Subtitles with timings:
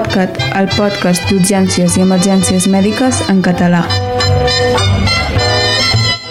[0.00, 3.82] PodCat, el podcast d'urgències i emergències mèdiques en català.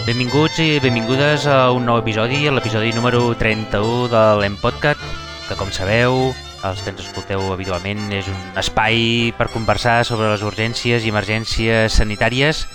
[0.08, 4.98] Benvinguts i benvingudes a un nou episodi, l'episodi número 31 de l'Empodcat,
[5.46, 6.32] que com sabeu,
[6.66, 12.02] els que ens escolteu habitualment, és un espai per conversar sobre les urgències i emergències
[12.02, 12.66] sanitàries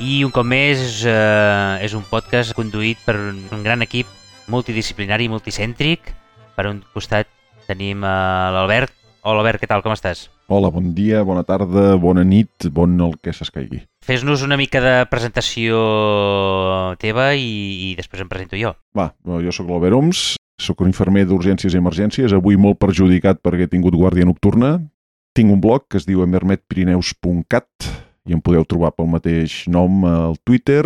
[0.00, 4.08] i un cop més eh, és un podcast conduït per un gran equip
[4.48, 6.14] multidisciplinari i multicèntric.
[6.56, 7.28] Per un costat
[7.68, 8.18] tenim eh,
[8.56, 9.03] l'Albert.
[9.24, 10.26] Hola Albert, què tal, com estàs?
[10.52, 13.78] Hola, bon dia, bona tarda, bona nit, bon el que s'escaigui.
[14.04, 15.78] Fes-nos una mica de presentació
[17.00, 17.46] teva i,
[17.86, 18.74] i després em presento jo.
[18.92, 20.20] Va, jo sóc l'Albert Oms,
[20.60, 24.76] sóc un infermer d'urgències i emergències, avui molt perjudicat perquè he tingut guàrdia nocturna.
[25.32, 27.88] Tinc un blog que es diu emermetpirineus.cat
[28.28, 30.84] i em podeu trobar pel mateix nom al Twitter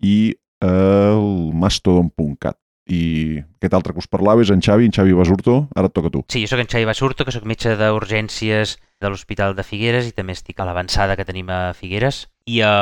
[0.00, 0.32] i
[0.64, 5.88] al mastodon.cat i aquest altre que us parlava és en Xavi, en Xavi Basurto, ara
[5.88, 6.24] et toca tu.
[6.28, 10.16] Sí, jo sóc en Xavi Basurto, que sóc metge d'urgències de l'Hospital de Figueres i
[10.16, 12.26] també estic a l'avançada que tenim a Figueres.
[12.44, 12.74] I a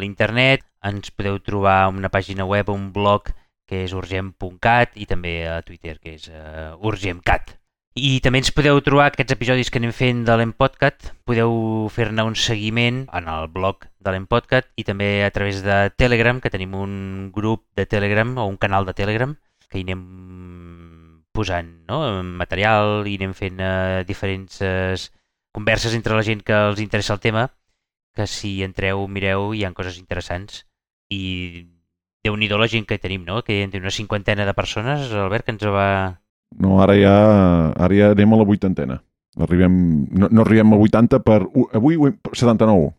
[0.00, 3.30] l'internet ens podeu trobar una pàgina web, un blog
[3.66, 7.56] que és urgent.cat i també a Twitter, que és uh, urgentcat.
[7.96, 11.52] I també ens podeu trobar aquests episodis que anem fent de l'Empodcat, podeu
[11.94, 16.52] fer-ne un seguiment en el blog de l'Empodcat i també a través de Telegram, que
[16.52, 19.32] tenim un grup de Telegram o un canal de Telegram
[19.70, 20.02] que hi anem
[21.32, 22.02] posant no?
[22.42, 24.92] material i anem fent uh, diferents uh,
[25.56, 27.46] converses entre la gent que els interessa el tema,
[28.12, 30.66] que si entreu, mireu, hi han coses interessants
[31.08, 31.64] i
[32.28, 33.40] déu nhi la gent que tenim, no?
[33.40, 35.88] que hi ha una cinquantena de persones, Albert, que ens va
[36.54, 37.16] no, ara ja,
[37.74, 39.00] ara ja anem a la vuitantena.
[39.36, 41.42] Arribem, no, no arribem a 80 per...
[41.76, 41.98] Avui
[42.32, 42.92] 79.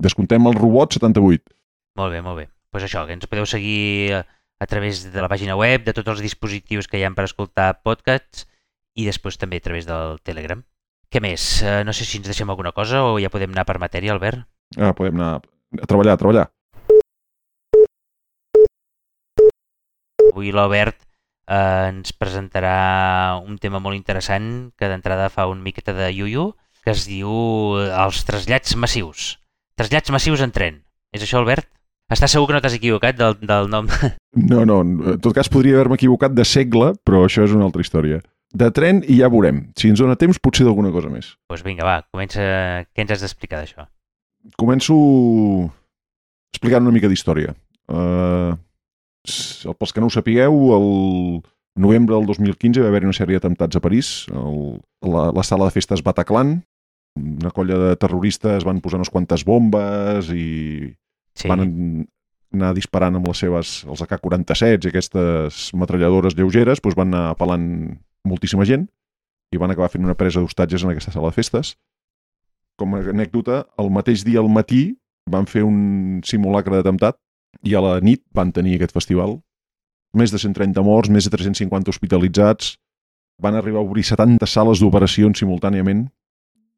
[0.00, 1.54] Descontem el robot 78.
[1.96, 2.46] Molt bé, molt bé.
[2.50, 6.12] Doncs pues això, que ens podeu seguir a, través de la pàgina web, de tots
[6.12, 8.46] els dispositius que hi ha per escoltar podcasts
[8.94, 10.62] i després també a través del Telegram.
[11.10, 11.64] Què més?
[11.64, 14.44] Uh, no sé si ens deixem alguna cosa o ja podem anar per matèria, Albert?
[14.78, 16.46] Ah, podem anar a treballar, a treballar.
[20.30, 21.09] Avui l'Albert
[21.50, 26.52] eh, ens presentarà un tema molt interessant que d'entrada fa un miqueta de yuyu,
[26.84, 27.30] que es diu
[27.82, 29.34] els trasllats massius.
[29.76, 30.80] Trasllats massius en tren.
[31.12, 31.68] És això, Albert?
[32.10, 33.90] Estàs segur que no t'has equivocat del, del nom?
[34.30, 34.76] No, no.
[34.86, 38.20] En tot cas podria haver-me equivocat de segle, però això és una altra història.
[38.54, 39.64] De tren i ja veurem.
[39.74, 41.32] Si ens dona temps, potser d'alguna cosa més.
[41.32, 42.44] Doncs pues vinga, va, comença.
[42.94, 43.88] Què ens has d'explicar d'això?
[44.54, 44.94] Començo
[46.54, 47.56] explicant una mica d'història.
[47.90, 48.54] Uh,
[49.24, 51.42] pels que no ho sapigueu, el
[51.80, 55.74] novembre del 2015 va haver-hi una sèrie d'atemptats a París, el, la, la sala de
[55.76, 56.58] festes Bataclan,
[57.18, 60.92] una colla de terroristes van posar unes quantes bombes i
[61.34, 61.48] sí.
[61.50, 61.64] van
[62.54, 67.66] anar disparant amb les seves, els AK-47 i aquestes metralladores lleugeres, doncs van anar apel·lant
[68.26, 68.88] moltíssima gent
[69.54, 71.74] i van acabar fent una presa d'hostatges en aquesta sala de festes.
[72.78, 74.94] Com a anècdota, el mateix dia al matí
[75.30, 77.18] van fer un simulacre d'atemptat
[77.62, 79.38] i a la nit van tenir aquest festival.
[80.16, 82.74] Més de 130 morts, més de 350 hospitalitzats,
[83.40, 86.06] van arribar a obrir 70 sales d'operacions simultàniament,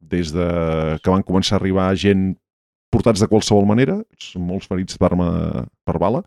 [0.03, 0.47] des de
[1.03, 2.33] que van començar a arribar gent
[2.93, 3.97] portats de qualsevol manera,
[4.37, 6.22] molts ferits per, per bala.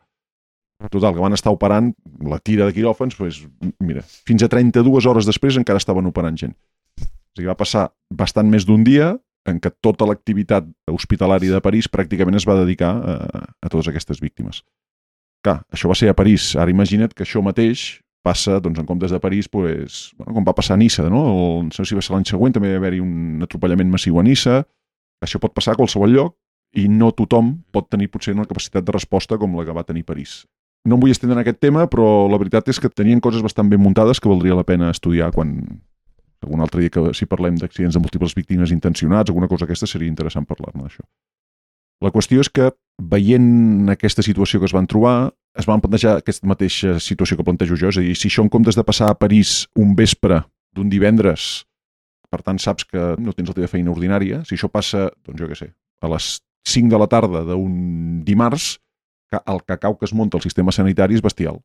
[0.91, 1.93] Total, que van estar operant
[2.25, 3.43] la tira de quiròfans, pues,
[3.79, 6.55] mira, fins a 32 hores després encara estaven operant gent.
[6.99, 9.13] O sigui, va passar bastant més d'un dia
[9.45, 13.15] en què tota l'activitat hospitalària de París pràcticament es va dedicar a,
[13.61, 14.63] a totes aquestes víctimes.
[15.45, 16.53] Clar, això va ser a París.
[16.57, 20.55] Ara imagina't que això mateix passa, doncs, en comptes de París, pues, bueno, com va
[20.57, 21.21] passar a Nissa, no?
[21.29, 24.25] El, no sé si va ser l'any següent, també va haver-hi un atropellament massiu a
[24.25, 24.63] Nissa.
[25.21, 26.35] Això pot passar a qualsevol lloc
[26.75, 30.03] i no tothom pot tenir potser una capacitat de resposta com la que va tenir
[30.09, 30.41] París.
[30.85, 33.69] No em vull estendre en aquest tema, però la veritat és que tenien coses bastant
[33.69, 35.55] ben muntades que valdria la pena estudiar quan,
[36.45, 40.11] algun altre dia que si parlem d'accidents de múltiples víctimes intencionats, alguna cosa aquesta seria
[40.11, 41.03] interessant parlar-ne d'això.
[42.03, 46.47] La qüestió és que, veient aquesta situació que es van trobar, es van plantejar aquesta
[46.47, 49.17] mateixa situació que plantejo jo, és a dir, si això en comptes de passar a
[49.19, 50.41] París un vespre
[50.75, 51.65] d'un divendres,
[52.31, 55.49] per tant saps que no tens la teva feina ordinària, si això passa, doncs jo
[55.51, 55.69] què sé,
[56.03, 56.37] a les
[56.67, 58.75] 5 de la tarda d'un dimarts,
[59.35, 61.59] el cacau que es munta al sistema sanitari és bestial.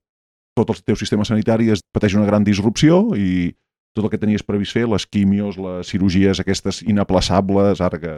[0.59, 3.55] Tot el teu sistema sanitari es pateix una gran disrupció i
[3.96, 8.14] tot el que tenies previst fer, les quimios, les cirurgies aquestes inaplaçables, ara que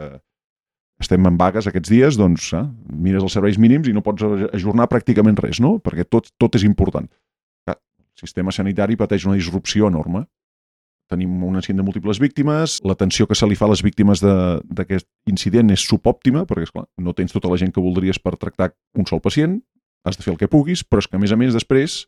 [1.01, 4.23] estem en vagues aquests dies, doncs eh, mires els serveis mínims i no pots
[4.53, 5.77] ajornar pràcticament res, no?
[5.83, 7.09] Perquè tot, tot és important.
[7.67, 10.27] El sistema sanitari pateix una disrupció enorme.
[11.11, 15.07] Tenim un incident de múltiples víctimes, l'atenció que se li fa a les víctimes d'aquest
[15.29, 19.09] incident és subòptima, perquè, esclar, no tens tota la gent que voldries per tractar un
[19.09, 19.57] sol pacient,
[20.07, 22.05] has de fer el que puguis, però és que, a més a més, després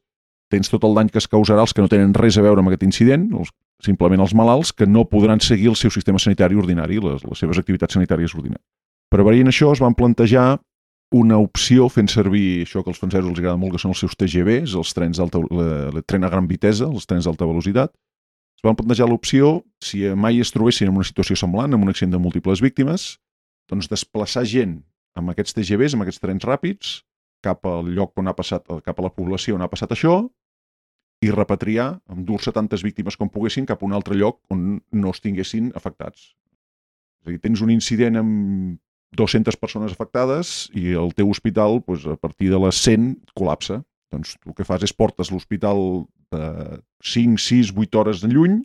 [0.56, 2.72] tens tot el dany que es causarà als que no tenen res a veure amb
[2.72, 3.52] aquest incident, els
[3.84, 7.60] simplement els malalts que no podran seguir el seu sistema sanitari ordinari, les, les seves
[7.60, 8.64] activitats sanitàries ordinàries.
[9.12, 10.56] Preveient això, es van plantejar
[11.16, 14.16] una opció fent servir això que als francesos els agrada molt, que són els seus
[14.18, 17.94] TGVs, els trens d'alta, el tren a gran vitesa, els trens d'alta velocitat.
[18.56, 22.16] Es van plantejar l'opció, si mai es trobessin en una situació semblant, amb un accident
[22.16, 23.20] de múltiples víctimes,
[23.70, 24.80] doncs desplaçar gent
[25.16, 26.98] amb aquests TGVs, amb aquests trens ràpids,
[27.46, 30.24] cap al lloc on ha passat, cap a la població on ha passat això,
[31.24, 35.22] i repatriar, endur-se tantes víctimes com poguessin cap a un altre lloc on no es
[35.24, 36.34] tinguessin afectats.
[37.24, 38.80] És a dir, tens un incident amb
[39.16, 43.80] 200 persones afectades i el teu hospital, doncs, a partir de les 100, col·lapsa.
[44.14, 46.46] Doncs el que fas és portes l'hospital de
[47.02, 48.60] 5, 6, 8 hores de lluny,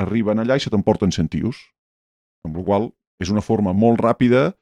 [0.00, 1.58] arriben allà i se t'emporten centius.
[2.46, 2.90] Amb la qual
[3.22, 4.52] és una forma molt ràpida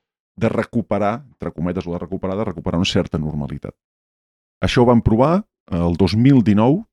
[0.40, 3.74] de recuperar, entre cometes, o de recuperar, de recuperar una certa normalitat.
[4.64, 6.84] Això ho van provar el 2019,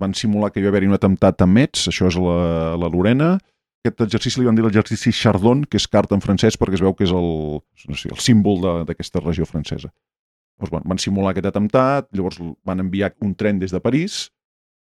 [0.00, 2.38] van simular que hi va haver-hi un atemptat a Metz, això és la,
[2.80, 3.34] la Lorena,
[3.82, 6.94] aquest exercici li van dir l'exercici Chardon, que és carta en francès perquè es veu
[6.94, 7.30] que és el,
[7.90, 9.90] no sé, el símbol d'aquesta regió francesa.
[10.60, 14.28] Llavors, bueno, van simular aquest atemptat, llavors van enviar un tren des de París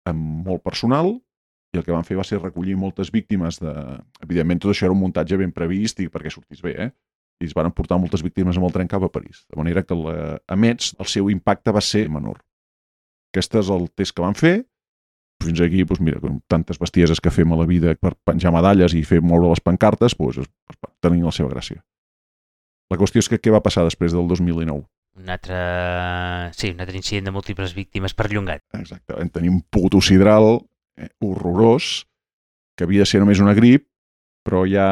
[0.05, 1.15] amb molt personal
[1.73, 3.73] i el que van fer va ser recollir moltes víctimes de...
[4.21, 6.89] Evidentment, tot això era un muntatge ben previst i perquè sortís bé, eh?
[7.41, 9.41] I es van portar moltes víctimes amb el tren cap a París.
[9.49, 10.37] De manera que la...
[10.45, 12.43] a Metz el seu impacte va ser menor.
[13.33, 14.59] Aquest és el test que van fer
[15.45, 18.95] fins aquí, doncs mira, com tantes bestieses que fem a la vida per penjar medalles
[18.97, 20.49] i fer moure les pancartes, doncs
[21.03, 21.83] tenien la seva gràcia.
[22.91, 24.83] La qüestió és que què va passar després del 2019?
[25.13, 25.57] Un altre...
[26.57, 28.63] Sí, un altre incident de múltiples víctimes perllongat.
[28.79, 29.13] Exacte.
[29.13, 30.63] Vam tenir un puto sidral
[30.97, 32.05] eh, horrorós
[32.77, 33.85] que havia de ser només una grip,
[34.43, 34.87] però ja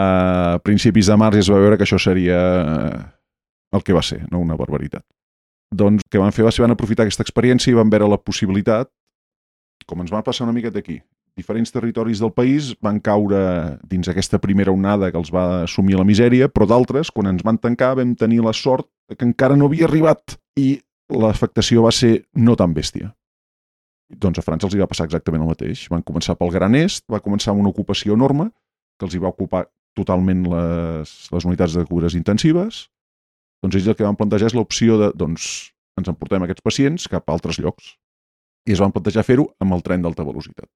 [0.55, 3.01] a principis de març es va veure que això seria eh,
[3.75, 5.03] el que va ser, no una barbaritat.
[5.71, 8.19] Doncs el que van fer va ser van aprofitar aquesta experiència i van veure la
[8.21, 8.91] possibilitat
[9.91, 11.01] com ens va passar una miqueta aquí.
[11.35, 13.41] Diferents territoris del país van caure
[13.91, 17.59] dins aquesta primera onada que els va assumir la misèria, però d'altres, quan ens van
[17.59, 20.79] tancar, vam tenir la sort que encara no havia arribat i
[21.11, 23.11] l'afectació va ser no tan bèstia.
[24.11, 25.85] Doncs a França els hi va passar exactament el mateix.
[25.91, 28.49] Van començar pel Gran Est, va començar amb una ocupació enorme,
[28.99, 29.65] que els hi va ocupar
[29.95, 32.85] totalment les, les unitats de cures intensives.
[33.63, 37.27] Doncs ells el que van plantejar és l'opció de, doncs, ens emportem aquests pacients cap
[37.27, 37.95] a altres llocs
[38.67, 40.69] i es van plantejar fer-ho amb el tren d'alta velocitat.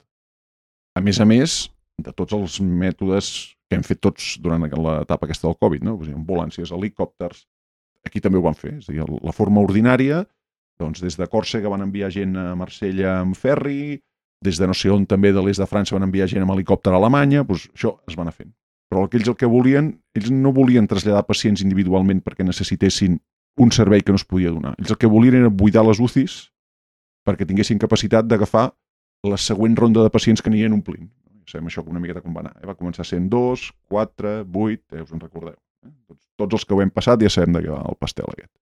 [0.95, 1.65] A més a més,
[2.01, 3.31] de tots els mètodes
[3.69, 5.97] que hem fet tots durant l'etapa aquesta del Covid, no?
[6.13, 7.45] ambulàncies, helicòpters,
[8.05, 8.77] aquí també ho van fer.
[8.79, 10.23] És a dir, la forma ordinària,
[10.79, 13.99] doncs des de Còrsega van enviar gent a Marsella amb ferri,
[14.43, 16.93] des de no sé on també de l'est de França van enviar gent amb helicòpter
[16.93, 18.51] a Alemanya, doncs això es van anar fent.
[18.91, 23.17] Però aquells el que volien, ells no volien traslladar pacients individualment perquè necessitessin
[23.57, 24.75] un servei que no es podia donar.
[24.77, 26.35] Ells el que volien era buidar les UCIs
[27.25, 28.69] perquè tinguessin capacitat d'agafar
[29.25, 31.10] la següent ronda de pacients que anirien omplint.
[31.50, 32.54] Sabem això una miqueta com va anar.
[32.62, 32.68] Eh?
[32.69, 35.57] Va començar sent 2, 4, 8, eh, us en recordeu.
[35.86, 35.92] Eh?
[36.10, 38.54] Tots, tots els que ho hem passat ja sabem de què va el pastel aquest.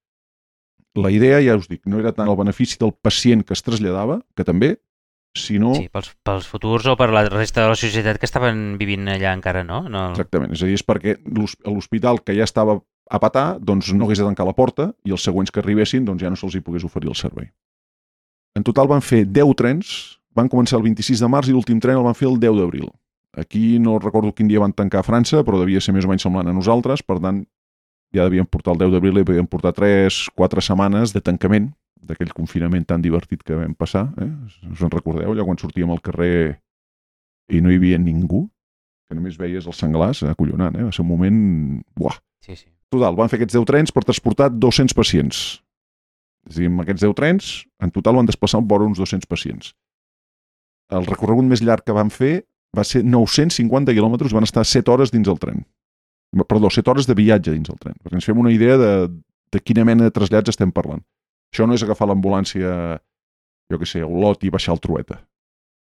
[1.00, 4.20] La idea, ja us dic, no era tant el benefici del pacient que es traslladava,
[4.38, 4.76] que també,
[5.34, 5.74] sinó...
[5.74, 9.34] Sí, pels, pels futurs o per la resta de la societat que estaven vivint allà
[9.34, 9.84] encara, no?
[9.90, 10.12] no...
[10.14, 11.18] Exactament, és a dir, és perquè
[11.66, 12.78] l'hospital que ja estava
[13.10, 16.24] a patar doncs no hagués de tancar la porta i els següents que arribessin doncs
[16.24, 17.50] ja no se'ls hi pogués oferir el servei.
[18.54, 19.94] En total van fer 10 trens,
[20.38, 22.90] van començar el 26 de març i l'últim tren el van fer el 10 d'abril.
[23.34, 26.22] Aquí no recordo quin dia van tancar a França, però devia ser més o menys
[26.26, 27.42] semblant a nosaltres, per tant,
[28.14, 31.72] ja devien portar el 10 d'abril i podien portar 3-4 setmanes de tancament
[32.04, 34.12] d'aquell confinament tan divertit que vam passar.
[34.22, 34.30] Eh?
[34.70, 36.60] Us en recordeu, allò quan sortíem al carrer
[37.50, 38.46] i no hi havia ningú,
[39.10, 40.86] que només veies els senglars, acollonant, eh?
[40.86, 41.42] va ser un moment...
[41.98, 42.22] Buah.
[42.46, 42.68] Sí, sí.
[42.94, 45.64] Total, van fer aquests 10 trens per transportar 200 pacients
[46.50, 47.52] és a dir, amb aquests 10 trens,
[47.84, 49.74] en total van desplaçar vora uns 200 pacients.
[50.94, 52.44] El recorregut més llarg que van fer
[52.76, 55.64] va ser 950 quilòmetres, van estar 7 hores dins el tren.
[56.50, 58.94] Perdó, 7 hores de viatge dins el tren, perquè ens fem una idea de,
[59.54, 61.04] de quina mena de trasllats estem parlant.
[61.54, 62.98] Això no és agafar l'ambulància,
[63.70, 65.20] jo que sé, a Olot i baixar el Trueta.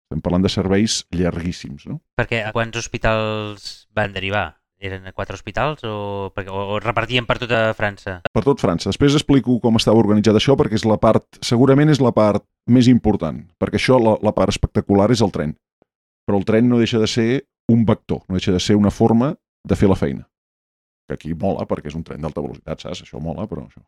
[0.04, 2.02] Estem parlant de serveis llarguíssims, no?
[2.20, 4.50] Perquè a quants hospitals van derivar?
[4.80, 8.18] Eren a quatre hospitals o, o, o repartien per tota França?
[8.32, 8.90] Per tot França.
[8.90, 12.88] Després explico com estava organitzat això perquè és la part, segurament és la part més
[12.90, 15.56] important, perquè això, la, la part espectacular és el tren.
[16.24, 17.28] Però el tren no deixa de ser
[17.70, 20.24] un vector, no deixa de ser una forma de fer la feina.
[21.08, 23.04] Que aquí mola perquè és un tren d'alta velocitat, saps?
[23.04, 23.82] Això mola, però això...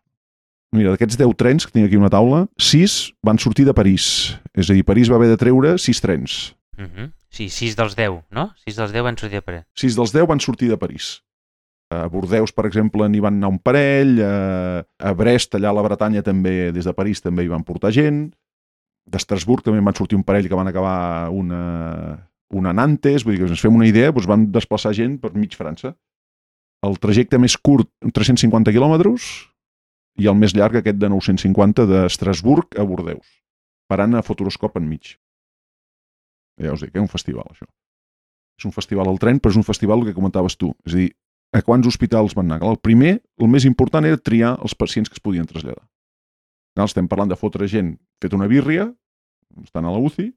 [0.75, 4.35] Mira, d'aquests 10 trens que tinc aquí una taula, 6 van sortir de París.
[4.53, 6.57] És a dir, París va haver de treure 6 trens.
[6.77, 7.07] Uh -huh.
[7.31, 8.51] Sí, 6 dels 10, no?
[8.65, 9.65] 6 dels 10 van sortir de París.
[9.75, 11.11] 6 dels 10 van sortir de París.
[11.95, 16.25] A Bordeus, per exemple, n'hi van anar un parell, a Brest, allà a la Bretanya,
[16.27, 18.25] també, des de París, també hi van portar gent.
[19.07, 20.97] D'Estrasburg també van sortir un parell que van acabar
[21.31, 21.61] una
[22.55, 25.57] una Nantes, vull dir que ens fem una idea, doncs van desplaçar gent per mig
[25.59, 25.95] França.
[26.87, 29.27] El trajecte més curt, 350 quilòmetres,
[30.23, 33.27] i el més llarg, aquest de 950, d'Estrasburg a Bordeus,
[33.91, 35.17] parant a Futuroscop enmig.
[36.63, 37.67] Ja us dic, és un festival, això.
[38.57, 40.73] És un festival al tren, però és un festival el que comentaves tu.
[40.89, 41.11] És a dir,
[41.53, 42.65] a quants hospitals van anar?
[42.65, 45.85] El primer, el més important era triar els pacients que es podien traslladar.
[46.77, 48.89] Clar, estem parlant de fotre gent fet una bírria,
[49.63, 50.31] estan a la UCI,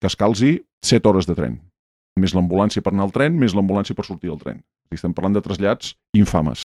[0.00, 0.52] que es calzi
[0.86, 1.58] 7 hores de tren.
[2.18, 4.62] Més l'ambulància per anar al tren, més l'ambulància per sortir del tren.
[4.94, 6.64] Estem parlant de trasllats infames.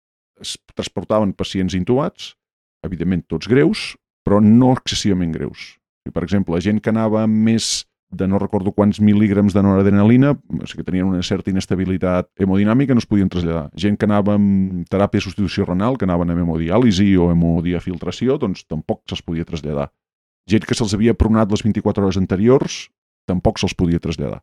[0.43, 2.35] Es transportaven pacients intubats,
[2.87, 3.95] evidentment tots greus,
[4.27, 5.77] però no excessivament greus.
[6.07, 10.83] Per exemple, gent que anava més de no recordo quants mil·lígrams de noradrenalina, o sigui
[10.83, 13.69] que tenien una certa inestabilitat hemodinàmica, no es podien traslladar.
[13.75, 18.65] Gent que anava amb teràpia de substitució renal, que anaven amb hemodiàlisi o hemodiafiltració, doncs
[18.71, 19.91] tampoc se'ls podia traslladar.
[20.47, 22.87] Gent que se'ls havia pronat les 24 hores anteriors,
[23.27, 24.41] tampoc se'ls podia traslladar.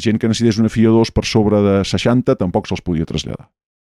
[0.00, 3.50] Gent que necessités una FIA 2 per sobre de 60, tampoc se'ls podia traslladar.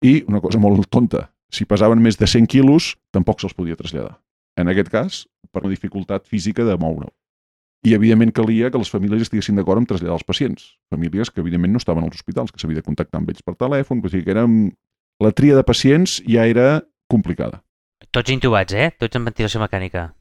[0.06, 4.18] I una cosa molt tonta, si pesaven més de 100 quilos, tampoc se'ls podia traslladar.
[4.58, 7.12] En aquest cas, per una dificultat física de moure.
[7.86, 10.74] I, evidentment, calia que les famílies estiguessin d'acord amb traslladar els pacients.
[10.94, 14.02] Famílies que, evidentment, no estaven als hospitals, que s'havia de contactar amb ells per telèfon,
[14.04, 14.48] o sigui que era...
[15.24, 17.64] la tria de pacients ja era complicada.
[18.14, 18.92] Tots intubats, eh?
[18.98, 20.12] Tots amb ventilació mecànica.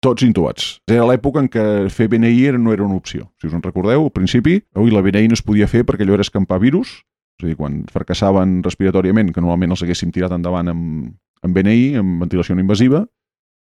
[0.00, 0.78] Tots intubats.
[0.88, 3.26] Era l'època en què fer BNI no era una opció.
[3.40, 6.16] Si us en recordeu, al principi, avui la BNI no es podia fer perquè allò
[6.16, 7.02] era escampar virus,
[7.40, 11.10] és a dir, quan fracassaven respiratòriament, que normalment els haguéssim tirat endavant amb,
[11.44, 13.04] amb BNI, amb ventilació no invasiva,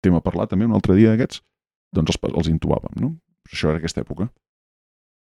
[0.02, 1.42] tema parlat també un altre dia d'aquests,
[1.94, 3.13] doncs els, els intubàvem, no?
[3.51, 4.29] Això era aquesta època.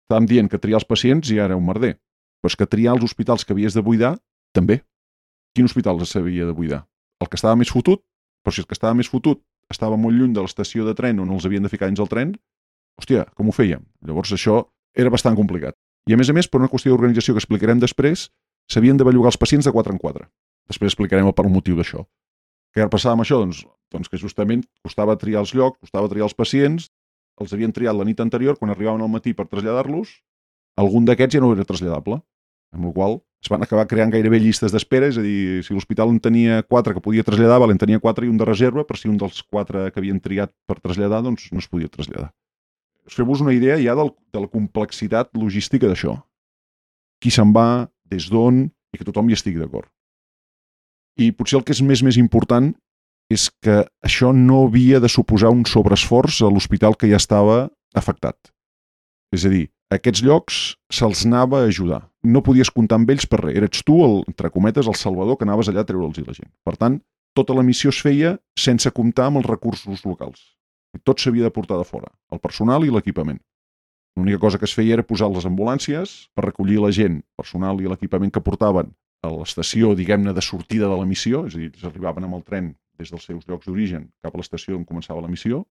[0.07, 1.95] Estàvem dient que triar els pacients ja era un merder,
[2.41, 4.17] però és que triar els hospitals que havies de buidar,
[4.53, 4.83] també.
[5.57, 6.85] Quin hospital s'havia de buidar?
[7.21, 8.03] El que estava més fotut,
[8.43, 11.31] però si el que estava més fotut estava molt lluny de l'estació de tren on
[11.33, 12.35] els havien de ficar dins el tren,
[13.01, 13.85] hòstia, com ho fèiem?
[14.05, 14.63] Llavors això
[14.99, 15.77] era bastant complicat.
[16.11, 18.27] I a més a més, per una qüestió d'organització que explicarem després,
[18.71, 20.27] s'havien de bellugar els pacients de 4 en 4.
[20.73, 22.03] Després explicarem el per motiu d'això.
[22.75, 23.39] Què passava amb això?
[23.43, 23.63] Doncs,
[23.93, 26.89] doncs que justament costava triar els llocs, costava triar els pacients,
[27.41, 30.13] els havien triat la nit anterior, quan arribaven al matí per traslladar-los,
[30.81, 32.21] algun d'aquests ja no era traslladable,
[32.73, 36.13] amb la qual es van acabar creant gairebé llistes d'espera, és a dir, si l'hospital
[36.13, 39.11] en tenia quatre que podia traslladar, en tenia quatre i un de reserva, per si
[39.11, 42.31] un dels quatre que havien triat per traslladar doncs no es podia traslladar.
[43.11, 46.15] Feu-vos una idea ja del, de la complexitat logística d'això.
[47.19, 49.91] Qui se'n va, des d'on, i que tothom hi estigui d'acord.
[51.19, 52.71] I potser el que és més més important
[53.35, 58.53] és que això no havia de suposar un sobreesforç a l'hospital que ja estava afectat.
[59.33, 60.59] És a dir, aquests llocs
[60.93, 62.03] se'ls anava a ajudar.
[62.25, 63.57] No podies comptar amb ells per res.
[63.61, 66.51] Eres tu, el, entre cometes, el salvador que anaves allà a treure'ls la gent.
[66.65, 67.01] Per tant,
[67.37, 70.43] tota la missió es feia sense comptar amb els recursos locals.
[70.97, 73.41] I tot s'havia de portar de fora, el personal i l'equipament.
[74.17, 77.89] L'única cosa que es feia era posar les ambulàncies per recollir la gent, personal i
[77.89, 78.93] l'equipament que portaven
[79.25, 82.73] a l'estació, diguem-ne, de sortida de la missió, és a dir, arribaven amb el tren
[82.99, 85.65] des dels seus llocs d'origen cap a l'estació on començava la missió.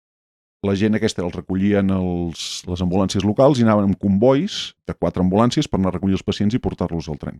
[0.66, 5.24] La gent aquesta els recollien els, les ambulàncies locals i anaven amb convois de quatre
[5.24, 7.40] ambulàncies per anar a recollir els pacients i portar-los al tren.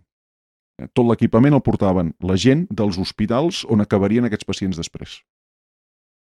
[0.80, 5.20] Eh, tot l'equipament el portaven la gent dels hospitals on acabarien aquests pacients després.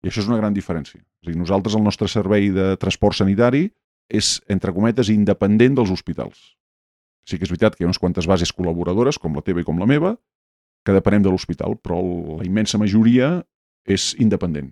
[0.06, 1.02] I això és una gran diferència.
[1.02, 3.66] És a dir, nosaltres, el nostre servei de transport sanitari
[4.08, 6.54] és, entre cometes, independent dels hospitals.
[7.26, 9.68] Sí que és veritat que hi ha unes quantes bases col·laboradores, com la teva i
[9.68, 10.14] com la meva,
[10.86, 11.98] que depenem de l'hospital, però
[12.40, 13.40] la immensa majoria
[13.90, 14.72] és independent.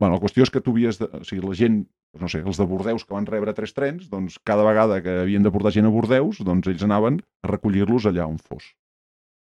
[0.00, 1.06] Bueno, la qüestió és que tu havies de...
[1.20, 1.82] O sigui, la gent,
[2.18, 5.44] no sé, els de Bordeus que van rebre tres trens, doncs cada vegada que havien
[5.44, 8.72] de portar gent a Bordeus, doncs ells anaven a recollir-los allà on fos.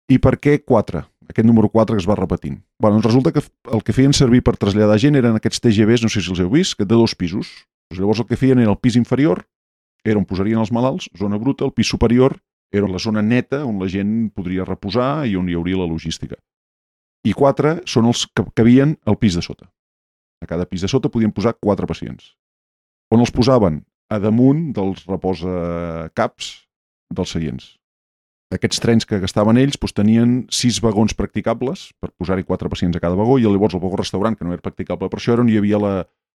[0.09, 1.05] I per què 4?
[1.29, 2.63] Aquest número 4 que es va repetint.
[2.81, 6.09] Bueno, doncs resulta que el que feien servir per traslladar gent eren aquests TGVs, no
[6.09, 7.53] sé si els heu vist, que de dos pisos.
[7.93, 9.45] Doncs llavors el que feien era el pis inferior,
[10.09, 12.39] era on posarien els malalts, zona bruta, el pis superior
[12.73, 16.37] era la zona neta on la gent podria reposar i on hi hauria la logística.
[17.25, 19.69] I quatre són els que cabien al pis de sota.
[20.43, 22.35] A cada pis de sota podien posar quatre pacients.
[23.11, 23.83] On els posaven?
[24.09, 26.53] A damunt dels reposacaps
[27.13, 27.75] dels seients.
[28.55, 33.03] Aquests trens que gastaven ells doncs, tenien sis vagons practicables per posar-hi quatre pacients a
[33.03, 35.51] cada vagó i llavors el vagó restaurant, que no era practicable per això, era on
[35.53, 35.93] hi havia la,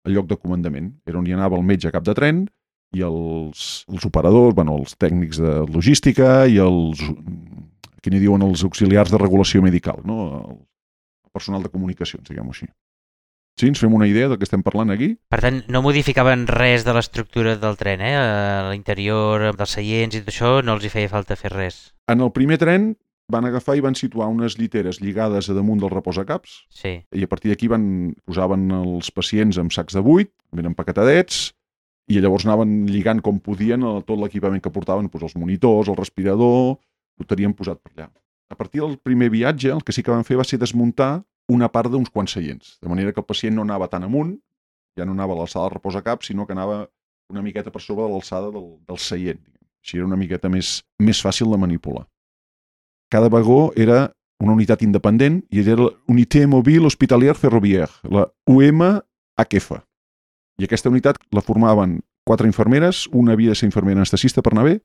[0.07, 0.95] el lloc de comandament.
[1.05, 2.47] Era on hi anava el metge a cap de tren
[2.95, 7.01] i els, els operadors, bueno, els tècnics de logística i els,
[8.01, 10.19] que n'hi diuen els auxiliars de regulació medical, no?
[10.39, 12.69] el personal de comunicacions, diguem-ho així.
[13.59, 15.09] Sí, ens fem una idea del que estem parlant aquí?
[15.27, 18.15] Per tant, no modificaven res de l'estructura del tren, eh?
[18.69, 21.81] L'interior, dels seients i tot això, no els hi feia falta fer res.
[22.07, 22.93] En el primer tren
[23.29, 26.95] van agafar i van situar unes lliteres lligades a damunt del reposacaps sí.
[27.11, 27.83] i a partir d'aquí van
[28.25, 31.49] posaven els pacients amb sacs de buit, ben empaquetadets,
[32.09, 35.97] i llavors anaven lligant com podien a tot l'equipament que portaven, doncs els monitors, el
[35.99, 38.09] respirador, ho tenien posat per allà.
[38.49, 41.19] A partir del primer viatge, el que sí que van fer va ser desmuntar
[41.53, 44.35] una part d'uns quants seients, de manera que el pacient no anava tan amunt,
[44.97, 46.87] ja no anava a l'alçada del reposacap, sinó que anava
[47.29, 49.41] una miqueta per sobre de l'alçada del, del seient.
[49.83, 52.07] Així era una miqueta més, més fàcil de manipular.
[53.13, 54.09] Cada vagó era
[54.43, 59.71] una unitat independent i era la Unité Mobile Hospitalière Ferroviaire, la UMHF.
[60.59, 64.65] I aquesta unitat la formaven quatre infermeres, una havia de ser infermera anestesista per anar
[64.67, 64.75] bé,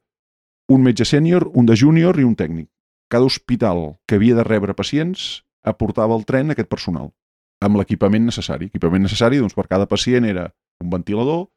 [0.71, 2.69] un metge sènior, un de júnior i un tècnic.
[3.11, 7.11] Cada hospital que havia de rebre pacients aportava al tren aquest personal,
[7.61, 8.71] amb l'equipament necessari.
[8.71, 10.47] Equipament necessari doncs, per cada pacient era
[10.81, 11.49] un ventilador,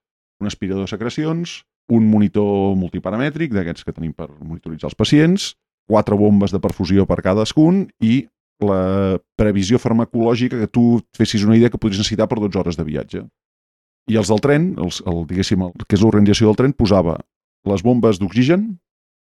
[0.41, 5.53] un aspirador de secrecions, un monitor multiparamètric, d'aquests que tenim per monitoritzar els pacients,
[5.88, 8.25] quatre bombes de perfusió per cadascun i
[8.65, 12.83] la previsió farmacològica que tu fessis una idea que podries necessitar per 12 hores de
[12.83, 13.27] viatge.
[14.07, 17.17] I els del tren, els, el, diguéssim, el, que és l'organització del tren, posava
[17.67, 18.69] les bombes d'oxigen,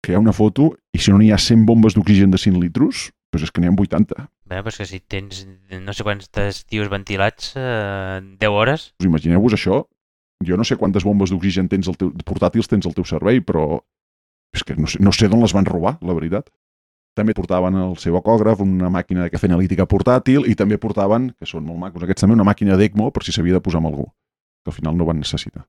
[0.04, 2.62] que hi ha una foto, i si no n'hi ha 100 bombes d'oxigen de 5
[2.62, 4.26] litros, doncs és que n'hi ha 80.
[4.46, 5.42] Bé, però és que si tens
[5.82, 6.30] no sé quants
[6.70, 8.92] tios ventilats, eh, 10 hores...
[9.02, 9.82] Us imagineu-vos això?
[10.46, 13.80] Jo no sé quantes bombes d'oxigen tens al teu, portàtils tens al teu servei, però
[14.54, 16.52] és que no sé, no sé d'on les van robar, la veritat.
[17.16, 21.48] També portaven el seu ecògraf, una màquina de cafè analítica portàtil i també portaven, que
[21.48, 24.10] són molt macos aquests també, una màquina d'ECMO per si s'havia de posar amb algú,
[24.66, 25.64] que al final no van necessitar.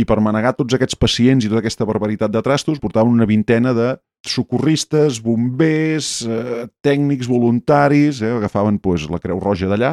[0.00, 3.74] I per manegar tots aquests pacients i tota aquesta barbaritat de trastos, portaven una vintena
[3.76, 3.92] de
[4.26, 9.92] socorristes, bombers, eh, tècnics voluntaris, eh, agafaven pues, la Creu Roja d'allà,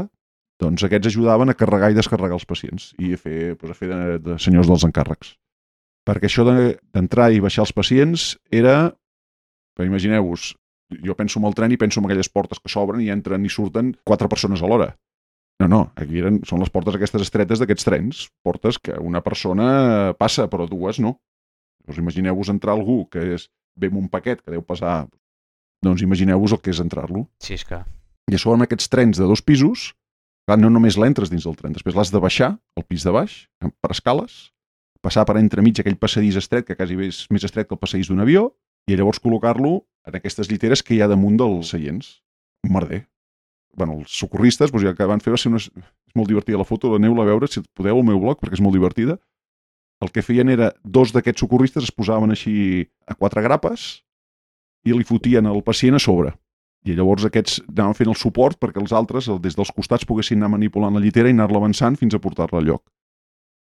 [0.62, 3.92] doncs aquests ajudaven a carregar i descarregar els pacients i a fer, pues, a fer
[3.92, 5.36] de, de senyors dels encàrrecs.
[6.08, 8.96] Perquè això d'entrar de, i baixar els pacients era,
[9.78, 10.56] imagineu-vos,
[11.06, 13.54] jo penso en el tren i penso en aquelles portes que s'obren i entren i
[13.54, 14.96] surten quatre persones alhora.
[15.62, 20.16] No, no, aquí eren, són les portes aquestes estretes d'aquests trens, portes que una persona
[20.18, 21.20] passa, però dues no.
[21.86, 23.46] Doncs imagineu-vos entrar algú que és
[23.78, 25.06] ve amb un paquet que deu pesar...
[25.86, 27.28] Doncs imagineu-vos el que és entrar-lo.
[27.42, 27.80] Sí, és que...
[28.30, 29.92] I a sobre amb aquests trens de dos pisos,
[30.46, 33.38] clar, no només l'entres dins del tren, després l'has de baixar al pis de baix,
[33.62, 34.52] per escales,
[35.02, 38.22] passar per entremig aquell passadís estret, que quasi és més estret que el passadís d'un
[38.22, 38.52] avió,
[38.90, 42.14] i llavors col·locar-lo en aquestes lliteres que hi ha damunt dels seients.
[42.66, 43.04] Un merder.
[43.78, 45.62] Bueno, els socorristes, doncs ja que van fer va ser una...
[45.62, 48.64] És molt divertida la foto, aneu-la a veure, si podeu, al meu blog, perquè és
[48.64, 49.16] molt divertida
[50.02, 52.54] el que feien era, dos d'aquests socorristes es posaven així
[53.06, 54.02] a quatre grapes
[54.84, 56.34] i li fotien el pacient a sobre.
[56.82, 60.56] I llavors aquests anaven fent el suport perquè els altres, des dels costats, poguessin anar
[60.56, 62.84] manipulant la llitera i anar-la avançant fins a portar-la al lloc.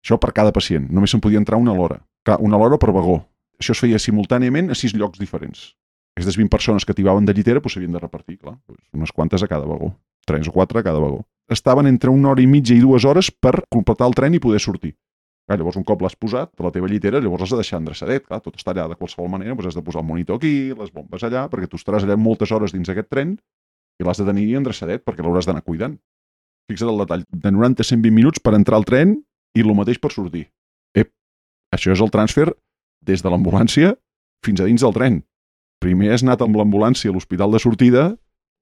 [0.05, 0.91] Això per cada pacient.
[0.93, 2.03] Només se'n podia entrar una a l'hora.
[2.29, 3.23] Clar, una a l'hora per vagó.
[3.59, 5.73] Això es feia simultàniament a sis llocs diferents.
[6.19, 8.57] Aquestes 20 persones que tibaven de llitera doncs, s'havien de repartir, clar,
[8.93, 9.93] unes quantes a cada vagó.
[10.27, 11.23] Tres o quatre a cada vagó.
[11.49, 14.59] Estaven entre una hora i mitja i dues hores per completar el tren i poder
[14.59, 14.97] sortir.
[15.47, 18.27] Clar, llavors, un cop l'has posat per la teva llitera, llavors has de deixar endreçadet.
[18.27, 20.91] Clar, tot està allà de qualsevol manera, doncs has de posar el monitor aquí, les
[20.93, 23.39] bombes allà, perquè tu estaràs allà moltes hores dins aquest tren
[24.03, 25.95] i l'has de tenir endreçadet perquè l'hauràs d'anar cuidant.
[26.69, 29.15] Fixa't el detall, de 90 a 120 minuts per entrar al tren
[29.55, 30.49] i el mateix per sortir.
[30.99, 31.15] Ep,
[31.73, 32.51] això és el transfer
[33.07, 33.95] des de l'ambulància
[34.45, 35.23] fins a dins del tren.
[35.83, 38.09] Primer has anat amb l'ambulància a l'hospital de sortida,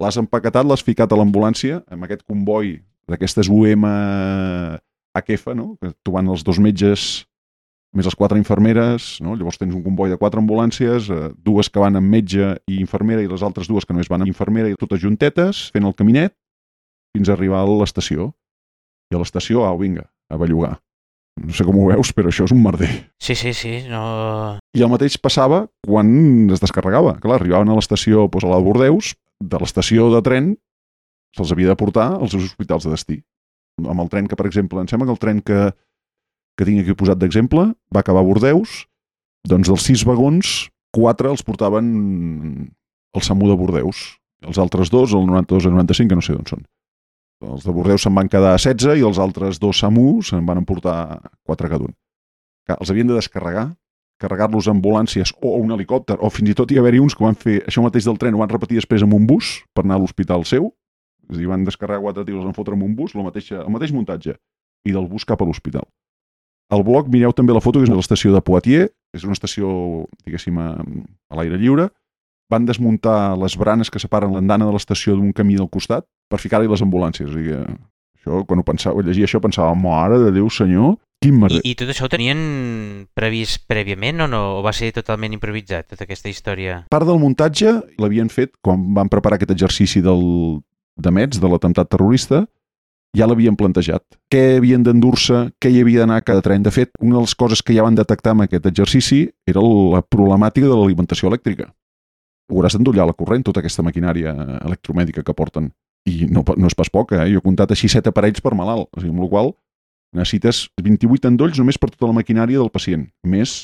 [0.03, 2.77] l'has empaquetat, l'has ficat a l'ambulància amb aquest comboi
[3.09, 3.87] d'aquestes UM
[5.17, 5.75] AQF, no?
[5.81, 7.25] que tu van els dos metges
[7.97, 9.35] més les quatre infermeres, no?
[9.39, 13.23] llavors tens un comboi de quatre ambulàncies, eh, dues que van amb metge i infermera
[13.25, 16.35] i les altres dues que només van amb infermera i totes juntetes, fent el caminet,
[17.17, 18.35] fins a arribar a l'estació.
[19.09, 20.75] I a l'estació, au, vinga, a bellugar.
[21.37, 22.89] No sé com ho veus, però això és un merder.
[23.21, 23.75] Sí, sí, sí.
[23.91, 24.57] No...
[24.77, 26.09] I el mateix passava quan
[26.55, 27.19] es descarregava.
[27.21, 29.13] Clar, arribaven a l'estació, doncs a la Bordeus,
[29.45, 30.55] de l'estació de tren
[31.37, 33.19] se'ls havia de portar als seus hospitals de destí
[33.85, 35.61] amb el tren que, per exemple, em sembla que el tren que,
[36.57, 38.87] que tinc aquí posat d'exemple va acabar a Bordeus,
[39.49, 41.91] doncs dels sis vagons, quatre els portaven
[43.17, 44.17] al SAMU de Bordeus.
[44.47, 46.65] Els altres dos, el 92 i el 95, que no sé d'on són.
[47.45, 51.21] Els de Bordeus se'n van quedar 16 i els altres dos SAMU se'n van emportar
[51.45, 51.93] quatre cada un.
[52.67, 53.75] Els havien de descarregar,
[54.19, 57.37] carregar-los amb ambulàncies o un helicòpter, o fins i tot hi haver-hi uns que van
[57.37, 60.03] fer això mateix del tren, ho van repetir després amb un bus per anar a
[60.03, 60.73] l'hospital seu,
[61.29, 63.71] és a dir, van descarregar quatre tiros, en fotre amb un bus, el mateix, el
[63.75, 64.39] mateix muntatge,
[64.89, 65.85] i del bus cap a l'hospital.
[66.73, 69.69] Al bloc mireu també la foto, que és l'estació de Poitiers, és una estació,
[70.25, 70.73] diguéssim, a,
[71.31, 71.91] a l'aire lliure.
[72.51, 76.71] Van desmuntar les branes que separen l'andana de l'estació d'un camí del costat per ficar-hi
[76.71, 77.29] les ambulàncies.
[77.31, 81.63] O sigui, això, quan ho pensava, llegia això, pensava, mare de Déu senyor, quin merder.
[81.63, 82.41] I, I tot això ho tenien
[83.17, 84.43] previst prèviament o no?
[84.59, 86.83] O va ser totalment improvisat, tota aquesta història?
[86.93, 90.61] Part del muntatge l'havien fet quan van preparar aquest exercici del,
[90.97, 92.45] de Mets, de l'atemptat terrorista,
[93.17, 94.05] ja l'havien plantejat.
[94.33, 96.65] Què havien d'endur-se, què hi havia d'anar cada tren.
[96.67, 100.03] De fet, una de les coses que ja van detectar amb aquest exercici era la
[100.05, 101.71] problemàtica de l'alimentació elèctrica.
[102.53, 105.73] Hauràs d'endollar la corrent, tota aquesta maquinària electromèdica que porten.
[106.07, 107.31] I no, no és pas poca, eh?
[107.33, 109.55] jo he comptat així set aparells per malalt, o sigui, amb la qual
[110.17, 113.57] necessites 28 endolls només per tota la maquinària del pacient, més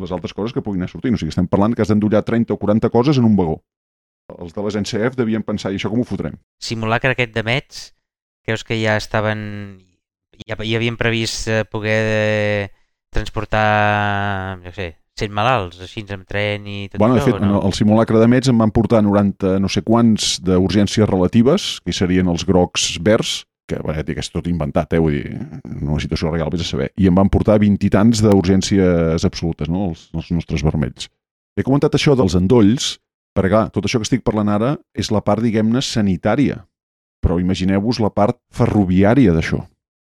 [0.00, 1.14] les altres coses que puguin anar sortint.
[1.14, 3.60] O sigui, estem parlant que has d'endollar 30 o 40 coses en un vagó.
[4.32, 6.38] Els de les NCF devien pensar, i això com ho fotrem?
[6.62, 7.82] Simulacre aquest de Mets,
[8.46, 9.42] creus que ja estaven...
[10.46, 12.70] ja, ja havien previst eh, poder eh,
[13.12, 17.44] transportar, no sé, 100 malalts, així amb tren i tot Bueno, de això, fet, o
[17.44, 17.60] no?
[17.60, 21.92] en el simulacre de Mets em van portar 90 no sé quants d'urgències relatives, que
[21.92, 25.00] serien els grocs verds, que bé, dic, és tot inventat, eh?
[25.00, 26.90] vull dir, en una situació real vés a saber.
[27.00, 29.90] I em van portar 20 i tants d'urgències absolutes, no?
[29.92, 31.08] els, els nostres vermells.
[31.56, 32.96] He comentat això dels endolls,
[33.36, 36.62] perquè clar, tot això que estic parlant ara és la part, diguem-ne, sanitària.
[37.22, 39.60] Però imagineu-vos la part ferroviària d'això.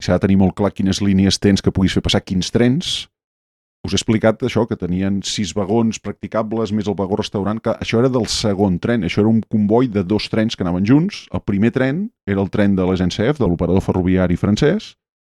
[0.03, 2.93] S'ha de tenir molt clar quines línies tens que puguis fer passar quins trens.
[3.83, 7.99] Us he explicat això, que tenien sis vagons practicables més el vagó restaurant, que això
[7.99, 11.25] era del segon tren, això era un comboi de dos trens que anaven junts.
[11.35, 14.93] El primer tren era el tren de les NCF, de l'operador ferroviari francès,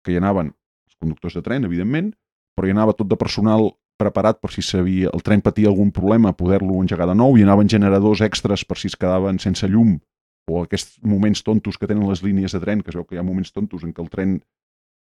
[0.05, 2.13] que hi anaven els conductors de tren, evidentment,
[2.53, 6.35] però hi anava tot de personal preparat per si sabia, el tren patia algun problema,
[6.37, 9.97] poder-lo engegar de nou, hi anaven generadors extras per si es quedaven sense llum,
[10.45, 13.23] o aquests moments tontos que tenen les línies de tren, que es veu que hi
[13.23, 14.37] ha moments tontos en què el tren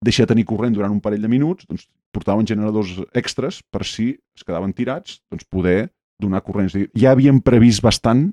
[0.01, 4.11] deixa de tenir corrent durant un parell de minuts, doncs portaven generadors extras per si
[4.35, 6.69] es quedaven tirats, doncs poder donar corrent.
[6.69, 8.29] És a dir, ja havíem previst bastant,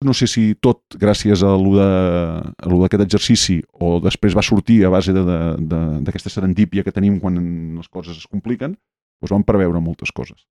[0.00, 5.12] no sé si tot gràcies a lo d'aquest exercici o després va sortir a base
[5.12, 7.36] d'aquesta serendípia que tenim quan
[7.76, 8.78] les coses es compliquen,
[9.20, 10.46] doncs vam preveure moltes coses.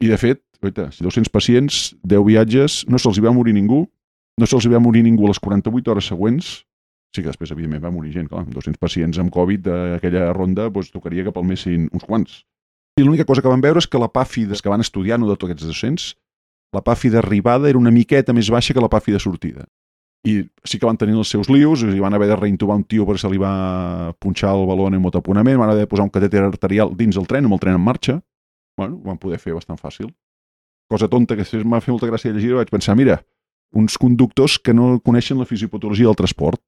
[0.00, 3.84] I de fet, oita, si 200 pacients, 10 viatges, no se'ls hi va morir ningú,
[4.40, 6.64] no se'ls hi va morir ningú a les 48 hores següents,
[7.12, 10.70] Sí que després, evidentment, va morir gent, clar, amb 200 pacients amb Covid d'aquella ronda,
[10.72, 12.40] doncs, tocaria que palmessin uns quants.
[12.96, 15.28] I l'única cosa que van veure és que la PAFI des que van estudiar, no
[15.28, 16.08] de tots aquests 200,
[16.72, 19.66] la PAFI d'arribada era una miqueta més baixa que la PAFI de sortida.
[20.24, 23.04] I sí que van tenir els seus lius, i van haver de reintubar un tio
[23.08, 26.44] perquè se li va punxar el baló en hemotaponament, van haver de posar un catèter
[26.46, 28.20] arterial dins el tren, amb el tren en marxa.
[28.78, 30.08] Bueno, ho van poder fer bastant fàcil.
[30.88, 33.18] Cosa tonta que m'ha fet molta gràcia llegir, vaig pensar, mira,
[33.72, 36.60] uns conductors que no coneixen la fisiopatologia del transport,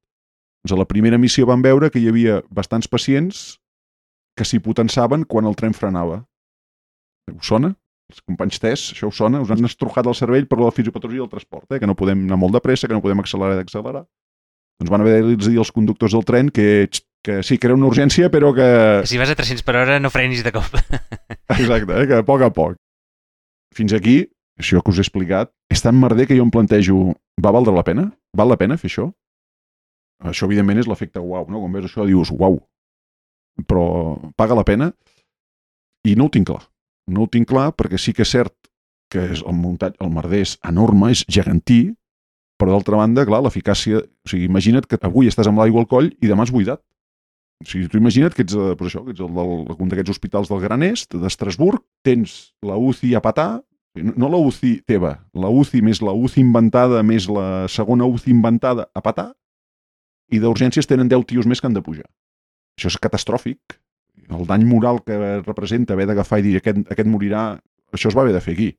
[0.65, 3.59] doncs a la primera missió van veure que hi havia bastants pacients
[4.35, 6.23] que s'hipotensaven quan el tren frenava.
[7.29, 7.75] Us sona?
[8.09, 9.43] Els companys TES, això us sona?
[9.45, 11.79] Us han estrujat el cervell per la fisiopatologia del transport, eh?
[11.79, 14.03] que no podem anar molt de pressa, que no podem accelerar i d'accelerar.
[14.81, 16.89] Doncs van haver de dir als conductors del tren que,
[17.23, 18.65] que sí, que era una urgència, però que...
[19.05, 20.79] Que si vas a 300 per hora no frenis de cop.
[21.59, 22.07] Exacte, eh?
[22.09, 22.79] que a poc a poc.
[23.77, 24.23] Fins aquí,
[24.57, 27.85] això que us he explicat, és tan merder que jo em plantejo, va valdre la
[27.85, 28.09] pena?
[28.37, 29.11] Val la pena fer això?
[30.23, 31.59] Això, evidentment, és l'efecte uau, no?
[31.59, 32.59] Quan veus això dius, uau,
[33.67, 33.85] però
[34.39, 34.91] paga la pena?
[36.07, 36.63] I no ho tinc clar.
[37.11, 38.55] No ho tinc clar perquè sí que és cert
[39.11, 41.93] que és el muntatge, el merder és enorme, és gegantí,
[42.59, 44.01] però d'altra banda, clar, l'eficàcia...
[44.01, 46.81] O sigui, imagina't que avui estàs amb l'aigua al coll i demà has buidat.
[47.63, 50.15] O sigui, tu imagina't que ets, eh, pues això, que ets el del, un d'aquests
[50.15, 53.49] hospitals del Gran Est, d'Estrasburg, tens la UCI a patar,
[53.95, 58.89] no, la UCI teva, la UCI més la UCI inventada més la segona UCI inventada
[58.91, 59.29] a patar,
[60.31, 62.07] i d'urgències tenen 10 tios més que han de pujar.
[62.79, 63.77] Això és catastròfic.
[64.25, 67.45] El dany moral que representa haver d'agafar i dir aquest, aquest morirà,
[67.93, 68.71] això es va haver de fer aquí.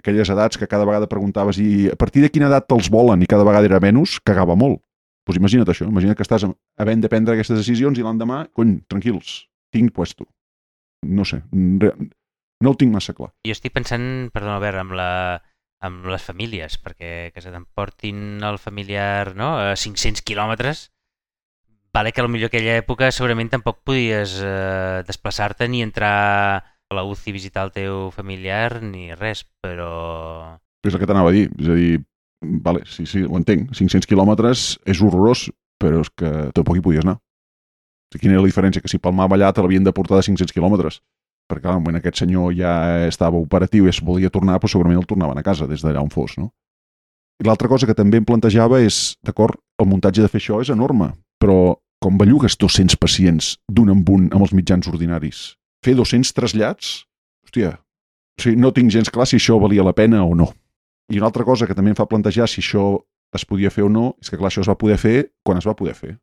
[0.00, 3.28] Aquelles edats que cada vegada preguntaves i a partir de quina edat te'ls volen i
[3.30, 4.80] cada vegada era menys, cagava molt.
[4.80, 6.46] Doncs pues imagina't això, imagina't que estàs
[6.80, 10.24] havent de prendre aquestes decisions i l'endemà, cony, tranquils, tinc puesto.
[11.06, 13.30] No sé, no ho tinc massa clar.
[13.46, 15.10] Jo estic pensant, perdona Albert, amb, la,
[15.80, 20.88] amb les famílies, perquè que se t'emportin el familiar no, a 500 quilòmetres,
[21.94, 26.12] vale que potser aquella època segurament tampoc podies eh, desplaçar-te ni entrar
[26.90, 30.58] a la UCI a visitar el teu familiar ni res, però...
[30.84, 31.48] És el que t'anava a dir.
[31.60, 31.98] És a dir,
[32.64, 33.70] vale, sí, sí, ho entenc.
[33.76, 35.48] 500 quilòmetres és horrorós,
[35.80, 37.18] però és que tampoc hi podies anar.
[38.18, 38.82] Quina era la diferència?
[38.82, 40.98] Que si palmava allà te l'havien de portar de 500 quilòmetres.
[41.50, 42.72] Perquè, clar, quan aquest senyor ja
[43.08, 46.12] estava operatiu i es volia tornar, doncs segurament el tornaven a casa, des d'allà on
[46.14, 46.52] fos, no?
[47.40, 50.70] I l'altra cosa que també em plantejava és, d'acord, el muntatge de fer això és
[50.70, 51.10] enorme,
[51.40, 56.92] però com bellugues 200 pacients d'un en un amb els mitjans ordinaris, fer 200 trasllats,
[57.46, 57.78] hòstia,
[58.38, 60.50] o sigui, no tinc gens clar si això valia la pena o no.
[61.10, 63.00] I una altra cosa que també em fa plantejar si això
[63.36, 65.66] es podia fer o no, és que clar, això es va poder fer quan es
[65.66, 66.14] va poder fer.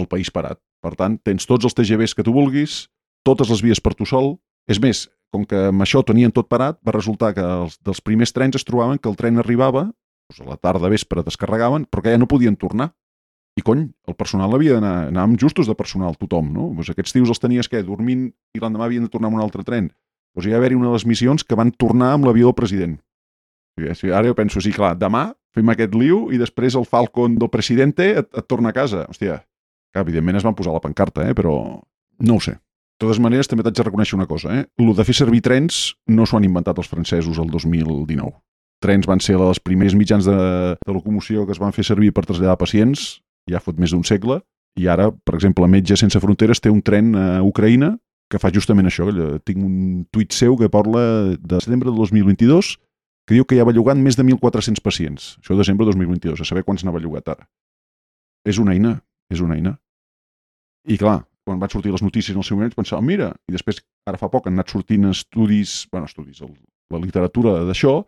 [0.00, 0.60] El país parat.
[0.82, 2.86] Per tant, tens tots els TGVs que tu vulguis,
[3.24, 4.34] totes les vies per tu sol.
[4.70, 8.34] És més, com que amb això tenien tot parat, va resultar que els, dels primers
[8.36, 9.88] trens es trobaven que el tren arribava,
[10.30, 12.92] doncs a la tarda vespre descarregaven, però que ja no podien tornar.
[13.58, 16.70] I cony, el personal havia d'anar, anàvem justos de personal, tothom, no?
[16.76, 19.64] Pues aquests tios els tenies, què, dormint i l'endemà havien de tornar amb un altre
[19.66, 19.90] tren.
[20.32, 22.96] Doncs hi va haver-hi una de les missions que van tornar amb l'avió del president.
[23.80, 27.50] I ara jo penso, sí, clar, demà fem aquest liu i després el Falcon del
[27.52, 29.06] presidente et, et torna a casa.
[29.08, 29.42] Hòstia,
[29.92, 31.36] que evidentment es van posar la pancarta, eh?
[31.36, 31.54] però
[32.24, 32.56] no ho sé.
[33.02, 34.52] De totes maneres, també t'haig de reconèixer una cosa.
[34.54, 34.62] Eh?
[34.78, 38.30] Lo de fer servir trens no s'ho han inventat els francesos el 2019.
[38.82, 40.36] Trens van ser dels primers mitjans de,
[40.78, 43.18] de locomoció que es van fer servir per traslladar pacients
[43.50, 44.38] ja fot més d'un segle,
[44.78, 47.96] i ara, per exemple, Metge Sense Fronteres té un tren a Ucraïna
[48.30, 49.08] que fa justament això.
[49.44, 51.02] Tinc un tuit seu que parla
[51.36, 52.76] de setembre de 2022
[53.26, 55.34] que diu que ja va llogant més de 1.400 pacients.
[55.42, 57.50] Això de desembre de 2022, a saber quants n'ha llogat ara.
[58.46, 58.96] És una eina,
[59.30, 59.76] és una eina.
[60.86, 63.82] I clar, quan van sortir les notícies en el seu moment, pensava, mira, i després,
[64.08, 66.54] ara fa poc, han anat sortint estudis, bueno, estudis, el,
[66.94, 67.98] la literatura d'això,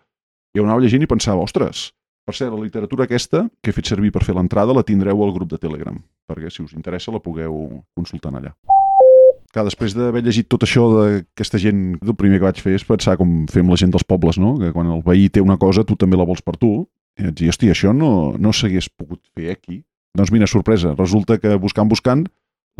[0.55, 1.89] i on anava llegint i pensava, ostres,
[2.25, 5.35] per cert, la literatura aquesta, que he fet servir per fer l'entrada, la tindreu al
[5.35, 5.99] grup de Telegram,
[6.31, 8.55] perquè si us interessa la pugueu consultar allà.
[9.55, 13.15] Clar, després d'haver llegit tot això d'aquesta gent, el primer que vaig fer és pensar
[13.21, 14.57] com fem la gent dels pobles, no?
[14.59, 16.73] Que quan el veí té una cosa, tu també la vols per tu.
[17.21, 19.85] I vaig dir, hòstia, això no, no s'hagués pogut fer aquí.
[20.19, 22.25] Doncs mira, sorpresa, resulta que buscant, buscant,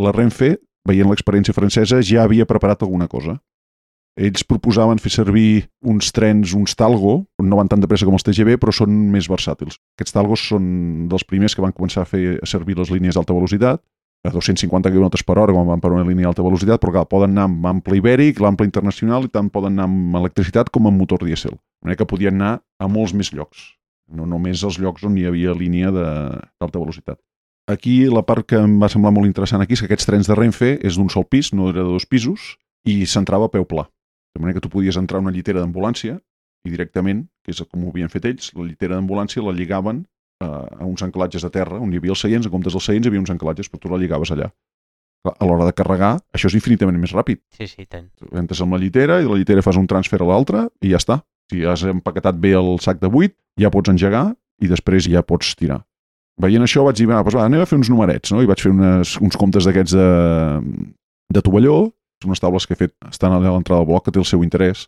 [0.01, 0.57] la Renfe,
[0.89, 3.39] veient l'experiència francesa, ja havia preparat alguna cosa.
[4.15, 8.23] Ells proposaven fer servir uns trens, uns Talgo, no van tan de pressa com els
[8.23, 9.81] TGV, però són més versàtils.
[9.99, 13.83] Aquests Talgos són dels primers que van començar a fer servir les línies d'alta velocitat,
[14.25, 17.35] a 250 km per hora, com van per una línia d'alta velocitat, però clar, poden
[17.35, 21.27] anar amb ample ibèric, l'ample internacional, i tant poden anar amb electricitat com amb motor
[21.27, 21.59] dièsel.
[21.59, 23.75] De manera que podien anar a molts més llocs,
[24.09, 27.21] no només als llocs on hi havia línia d'alta velocitat.
[27.67, 30.37] Aquí la part que em va semblar molt interessant aquí és que aquests trens de
[30.37, 33.87] Renfe és d'un sol pis, no era de dos pisos, i s'entrava a peu pla.
[34.37, 36.19] De manera que tu podies entrar a una llitera d'ambulància
[36.65, 40.05] i directament, que és com ho havien fet ells, la llitera d'ambulància la lligaven
[40.43, 42.85] a, eh, a uns anclatges a terra, on hi havia els seients, en comptes dels
[42.85, 44.51] seients hi havia uns anclatges, però tu la lligaves allà.
[45.25, 47.41] A l'hora de carregar, això és infinitament més ràpid.
[47.57, 48.11] Sí, sí, tant.
[48.37, 51.01] Entres amb la llitera i de la llitera fas un transfer a l'altra i ja
[51.01, 51.23] està.
[51.49, 55.55] Si has empaquetat bé el sac de buit, ja pots engegar i després ja pots
[55.57, 55.81] tirar.
[56.43, 58.43] Veient això vaig dir, va, doncs va, anem a fer uns numerets, no?
[58.43, 60.09] I vaig fer unes, uns comptes d'aquests de,
[61.35, 61.93] de tovalló
[62.25, 64.87] unes taules que he fet estan a l'entrada del bloc, que té el seu interès,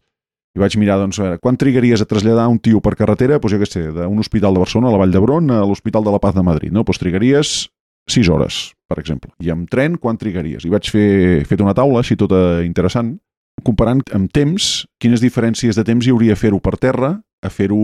[0.56, 3.60] i vaig mirar, doncs, veure, quan trigaries a traslladar un tio per carretera, doncs jo
[3.60, 6.36] què sé, d'un hospital de Barcelona a la Vall d'Hebron a l'Hospital de la Paz
[6.36, 6.84] de Madrid, no?
[6.86, 7.54] Doncs trigaries
[8.08, 9.32] 6 hores, per exemple.
[9.42, 10.64] I amb tren, quan trigaries?
[10.64, 13.16] I vaig fer, fet una taula així tota interessant,
[13.66, 17.76] comparant amb temps, quines diferències de temps hi hauria fer-ho per terra a fer-ho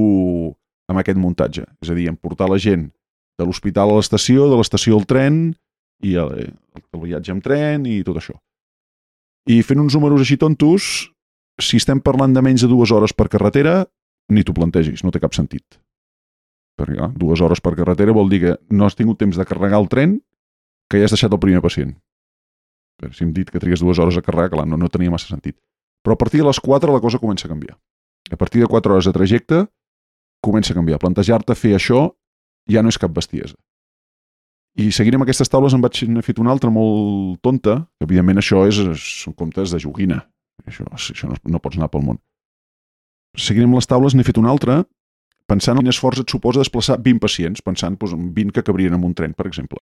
[0.89, 1.67] amb aquest muntatge.
[1.83, 2.89] És a dir, en portar la gent
[3.39, 5.43] de l'hospital a l'estació, de l'estació al tren,
[6.03, 8.37] i el, el viatge amb tren i tot això.
[9.51, 11.09] I fent uns números així tontos,
[11.63, 13.83] si estem parlant de menys de dues hores per carretera,
[14.33, 15.79] ni t'ho plantegis, no té cap sentit.
[16.79, 19.81] Perquè clar, dues hores per carretera vol dir que no has tingut temps de carregar
[19.83, 20.17] el tren
[20.91, 21.95] que ja has deixat el primer pacient.
[23.11, 25.57] Si hem dit que trigues dues hores a carregar, clar, no, no tenia massa sentit.
[26.03, 27.77] Però a partir de les 4 la cosa comença a canviar.
[28.31, 29.63] A partir de 4 hores de trajecte
[30.43, 31.01] comença a canviar.
[31.03, 32.11] Plantejar-te fer això
[32.71, 33.57] ja no és cap bestiesa.
[34.79, 38.41] I seguint amb aquestes taules en vaig n'he fet una altra molt tonta, que evidentment
[38.41, 40.23] això és, són comptes de joguina.
[40.65, 42.21] Això, això no, no pots anar pel món.
[43.37, 44.83] Seguint amb les taules n'he fet una altra,
[45.49, 48.97] pensant en quin esforç et suposa desplaçar 20 pacients, pensant doncs, en 20 que cabrien
[48.97, 49.81] en un tren, per exemple.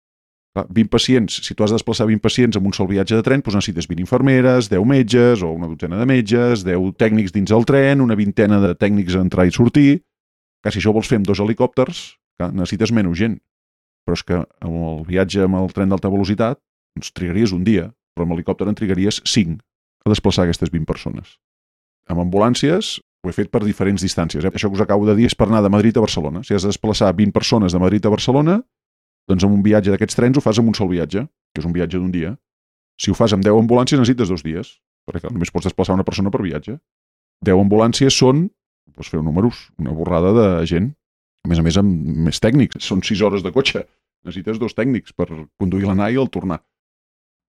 [0.58, 3.44] 20 pacients, si tu has de desplaçar 20 pacients amb un sol viatge de tren,
[3.46, 7.68] doncs necessites 20 infermeres, 10 metges o una dotzena de metges, 10 tècnics dins el
[7.70, 10.02] tren, una vintena de tècnics a entrar i sortir.
[10.60, 13.40] Que si això vols fer amb dos helicòpters, necessites menys gent
[14.10, 16.58] però és que amb el viatge amb el tren d'alta velocitat
[16.98, 19.60] doncs trigaries un dia, però amb helicòpter en trigaries 5
[20.06, 21.38] a desplaçar aquestes 20 persones.
[22.10, 24.42] Amb ambulàncies ho he fet per diferents distàncies.
[24.42, 24.50] Eh?
[24.50, 26.42] Això que us acabo de dir és per anar de Madrid a Barcelona.
[26.44, 28.60] Si has de desplaçar 20 persones de Madrid a Barcelona,
[29.30, 31.76] doncs amb un viatge d'aquests trens ho fas amb un sol viatge, que és un
[31.76, 32.34] viatge d'un dia.
[33.00, 36.32] Si ho fas amb 10 ambulàncies necessites dos dies, perquè només pots desplaçar una persona
[36.34, 36.80] per viatge.
[37.46, 38.48] 10 ambulàncies són,
[38.96, 40.96] doncs feu números, una borrada de gent.
[41.50, 42.84] Més a més, amb més tècnics.
[42.86, 43.86] Són 6 hores de cotxe
[44.26, 45.28] necessites dos tècnics per
[45.60, 46.60] conduir l'anar i el tornar.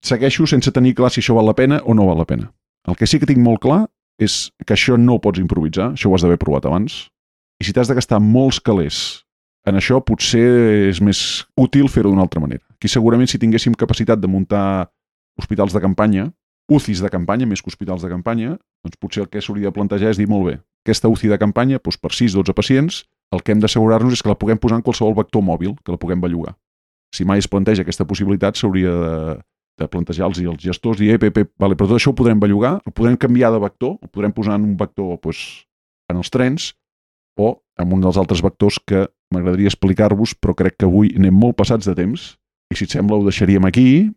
[0.06, 2.50] Segueixo sense tenir clar si això val la pena o no val la pena.
[2.88, 3.82] El que sí que tinc molt clar
[4.20, 7.08] és que això no ho pots improvisar, això ho has d'haver provat abans,
[7.60, 9.24] i si t'has de gastar molts calés
[9.68, 11.20] en això, potser és més
[11.60, 12.64] útil fer-ho d'una altra manera.
[12.78, 14.88] Aquí segurament si tinguéssim capacitat de muntar
[15.40, 16.30] hospitals de campanya,
[16.70, 20.14] UCIs de campanya, més que hospitals de campanya, doncs potser el que s'hauria de plantejar
[20.14, 20.54] és dir, molt bé,
[20.86, 23.02] aquesta UCI de campanya, doncs per 6-12 pacients,
[23.34, 26.00] el que hem d'assegurar-nos és que la puguem posar en qualsevol vector mòbil, que la
[26.00, 26.56] puguem bellugar.
[27.14, 29.14] Si mai es planteja aquesta possibilitat, s'hauria de,
[29.80, 32.92] de plantejar-los els gestors i, ep, ep, vale, però tot això ho podrem bellugar, ho
[32.94, 35.64] podrem canviar de vector, ho podrem posar en un vector pues,
[36.10, 36.72] en els trens
[37.38, 41.56] o en un dels altres vectors que m'agradaria explicar-vos, però crec que avui anem molt
[41.58, 42.34] passats de temps
[42.70, 44.10] I si et sembla ho deixaríem aquí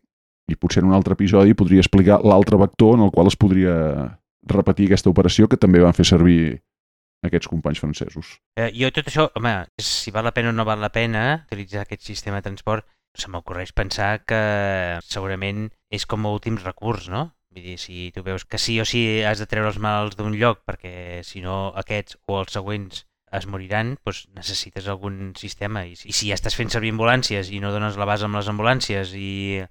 [0.52, 3.76] i potser en un altre episodi podria explicar l'altre vector en el qual es podria
[4.50, 6.60] repetir aquesta operació que també van fer servir
[7.28, 8.38] aquests companys francesos.
[8.60, 11.84] Eh, jo tot això, home, si val la pena o no val la pena utilitzar
[11.84, 14.42] aquest sistema de transport, se m'ocorreix pensar que
[15.06, 17.30] segurament és com a últim recurs, no?
[17.54, 20.34] Vull dir, si tu veus que sí o sí has de treure els mals d'un
[20.34, 25.86] lloc perquè si no aquests o els següents es moriran, doncs necessites algun sistema.
[25.86, 28.50] I, I si ja estàs fent servir ambulàncies i no dones la base amb les
[28.50, 29.62] ambulàncies i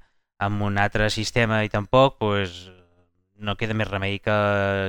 [0.42, 2.64] amb un altre sistema i tampoc, doncs
[3.42, 4.37] no queda més remei que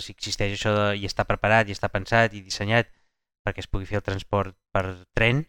[0.06, 2.92] si existeix això de, i està preparat i està pensat i dissenyat
[3.44, 4.86] perquè es pugui fer el transport per
[5.18, 5.44] tren,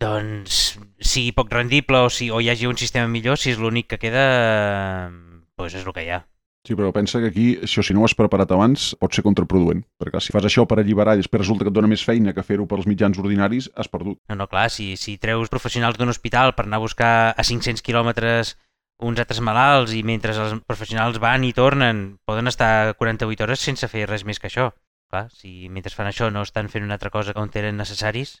[0.00, 3.90] doncs sigui poc rendible o, si, o hi hagi un sistema millor, si és l'únic
[3.92, 4.24] que queda,
[5.58, 6.22] doncs és el que hi ha.
[6.66, 9.80] Sí, però pensa que aquí, això si no ho has preparat abans, pot ser contraproduent.
[9.96, 12.44] Perquè si fas això per alliberar i després resulta que et dona més feina que
[12.44, 14.18] fer-ho pels mitjans ordinaris, has perdut.
[14.28, 17.80] No, no, clar, si, si treus professionals d'un hospital per anar a buscar a 500
[17.86, 18.56] quilòmetres
[18.98, 23.88] uns altres malalts i mentre els professionals van i tornen poden estar 48 hores sense
[23.88, 24.72] fer res més que això.
[25.08, 28.38] Clar, si mentre fan això no estan fent una altra cosa on eren necessaris,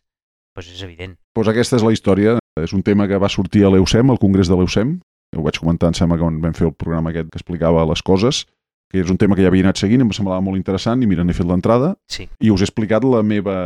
[0.56, 1.16] doncs és evident.
[1.36, 2.36] Doncs aquesta és la història.
[2.58, 4.98] És un tema que va sortir a l'EUSEM, al Congrés de l'EUSEM.
[5.36, 8.42] Ho vaig comentar, em sembla, quan vam fer el programa aquest que explicava les coses,
[8.90, 11.24] que és un tema que ja havia anat seguint, em semblava molt interessant i mira,
[11.24, 12.26] n'he fet l'entrada sí.
[12.40, 13.56] i us he explicat la meva...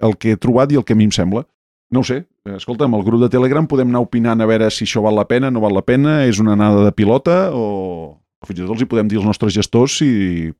[0.00, 1.44] el que he trobat i el que a mi em sembla.
[1.90, 2.22] No ho sé.
[2.56, 5.26] Escolta, amb el grup de Telegram podem anar opinant a veure si això val la
[5.28, 8.84] pena, no val la pena, és una anada de pilota o, fins i tot els
[8.84, 10.08] hi podem dir als nostres gestors si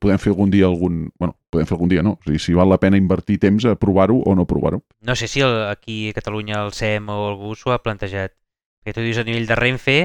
[0.03, 1.07] podem fer algun dia algun...
[1.19, 2.17] bueno, podem fer algun dia, no?
[2.19, 4.81] O sigui, si val la pena invertir temps a provar-ho o no provar-ho.
[5.01, 8.35] No sé si el, aquí a Catalunya el SEM o algú s'ho ha plantejat.
[8.83, 9.99] Que tu dius a nivell de Renfe...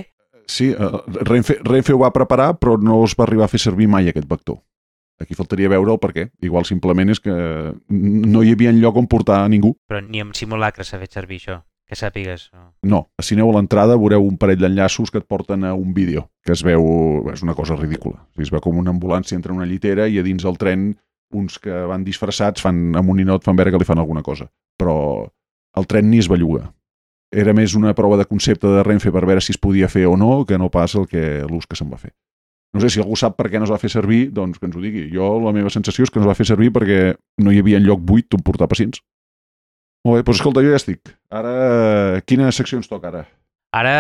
[0.47, 3.89] Sí, uh, Renfe, Renfe ho va preparar, però no es va arribar a fer servir
[3.89, 4.59] mai aquest vector.
[5.23, 6.27] Aquí faltaria veure el per què.
[6.45, 7.35] Igual simplement és que
[7.89, 9.73] no hi havia lloc on portar a ningú.
[9.89, 12.49] Però ni amb simulacre s'ha fet servir això, que sàpigues.
[12.83, 13.05] No.
[13.23, 16.55] Si aneu a l'entrada veureu un parell d'enllaços que et porten a un vídeo, que
[16.57, 16.85] es veu...
[17.33, 18.25] és una cosa ridícula.
[18.41, 20.95] Es veu com una ambulància entre una llitera i a dins el tren
[21.35, 24.49] uns que van disfressats fan amb un ninot fan veure que li fan alguna cosa.
[24.81, 24.97] Però
[25.77, 26.69] el tren ni es belluga.
[27.35, 30.17] Era més una prova de concepte de Renfe per veure si es podia fer o
[30.17, 32.15] no que no pas el que l'ús que se'n va fer.
[32.75, 34.75] No sé si algú sap per què no es va fer servir, doncs que ens
[34.75, 35.07] ho digui.
[35.13, 37.79] Jo la meva sensació és que no es va fer servir perquè no hi havia
[37.83, 39.03] lloc buit on portar pacients.
[40.05, 41.15] Molt bé, doncs escolta, jo ja estic.
[41.33, 41.53] Ara,
[42.29, 43.23] quina secció ens toca ara?
[43.75, 43.95] Ara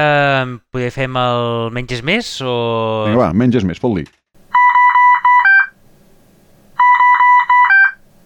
[0.70, 2.52] poder fem el menys és més o...
[3.08, 4.04] Vinga, va, menys és més, fot-li.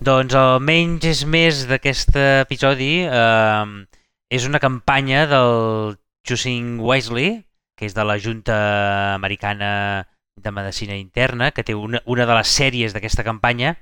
[0.09, 3.71] Doncs el menys és més d'aquest episodi eh,
[4.35, 5.95] és una campanya del
[6.27, 7.31] Choosing Wisely,
[7.79, 8.57] que és de la Junta
[9.15, 9.71] Americana
[10.35, 13.77] de Medicina Interna, que té una, una de les sèries d'aquesta campanya,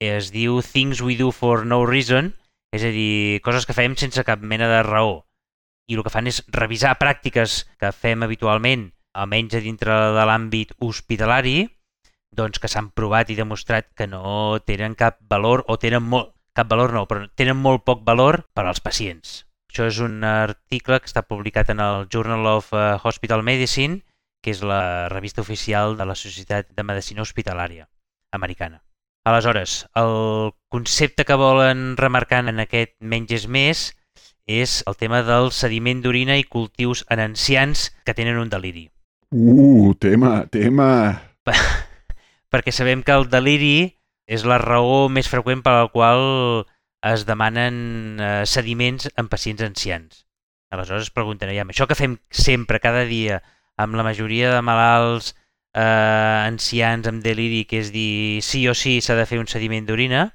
[0.00, 2.34] es diu Things We Do For No Reason,
[2.70, 5.26] és a dir, coses que fem sense cap mena de raó.
[5.90, 10.76] I el que fan és revisar pràctiques que fem habitualment, almenys a dintre de l'àmbit
[10.78, 11.64] hospitalari,
[12.30, 16.70] doncs que s'han provat i demostrat que no tenen cap valor o tenen molt, cap
[16.70, 19.44] valor no, però tenen molt poc valor per als pacients.
[19.70, 24.00] Això és un article que està publicat en el Journal of eh, Hospital Medicine,
[24.42, 27.86] que és la revista oficial de la Societat de Medicina Hospitalària
[28.32, 28.80] americana.
[29.24, 33.82] Aleshores, el concepte que volen remarcar en aquest menys és més
[34.50, 38.88] és el tema del sediment d'orina i cultius en ancians que tenen un deliri.
[39.30, 41.20] Uh, tema, tema!
[42.50, 43.92] perquè sabem que el deliri
[44.30, 46.64] és la raó més freqüent per la qual
[47.06, 50.24] es demanen eh, sediments en pacients ancians.
[50.70, 53.40] Aleshores es pregunten, ja, això que fem sempre, cada dia,
[53.80, 55.34] amb la majoria de malalts
[55.74, 59.86] eh, ancians amb deliri, que és dir sí o sí s'ha de fer un sediment
[59.86, 60.26] d'orina,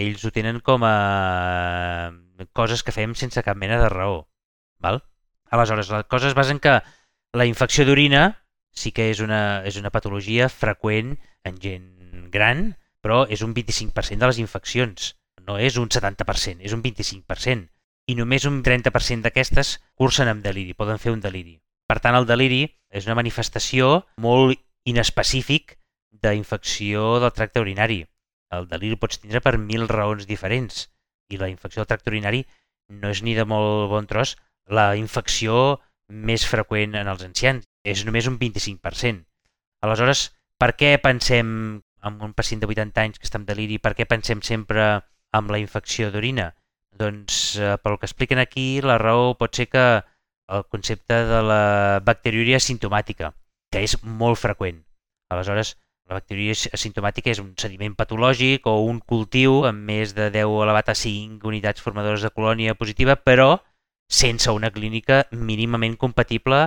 [0.00, 2.12] ells ho tenen com a
[2.56, 4.28] coses que fem sense cap mena de raó.
[4.80, 5.02] Val?
[5.50, 6.80] Aleshores, la cosa es basa en que
[7.32, 13.24] la infecció d'orina sí que és una, és una patologia freqüent en gent gran, però
[13.28, 15.14] és un 25% de les infeccions.
[15.46, 17.68] No és un 70%, és un 25%.
[18.10, 21.58] I només un 30% d'aquestes cursen amb deliri, poden fer un deliri.
[21.90, 25.76] Per tant, el deliri és una manifestació molt inespecífic
[26.10, 28.04] d'infecció del tracte urinari.
[28.50, 30.88] El deliri pots tindre per mil raons diferents
[31.30, 32.44] i la infecció del tracte urinari
[32.90, 35.78] no és ni de molt bon tros la infecció
[36.10, 37.66] més freqüent en els ancians.
[37.84, 39.22] És només un 25%.
[39.86, 40.26] Aleshores,
[40.60, 41.52] per què pensem
[42.04, 44.88] en un pacient de 80 anys que està en deliri, per què pensem sempre
[45.36, 46.50] amb la infecció d'orina?
[47.00, 49.84] Doncs, eh, pel que expliquen aquí, la raó pot ser que
[50.50, 51.62] el concepte de la
[52.04, 53.32] bacteriúria sintomàtica,
[53.70, 54.82] que és molt freqüent.
[55.30, 55.76] Aleshores,
[56.10, 60.90] la bacteriúria asimptomàtica és un sediment patològic o un cultiu amb més de 10 elevat
[60.90, 63.60] a 5 unitats formadores de colònia positiva, però
[64.10, 66.64] sense una clínica mínimament compatible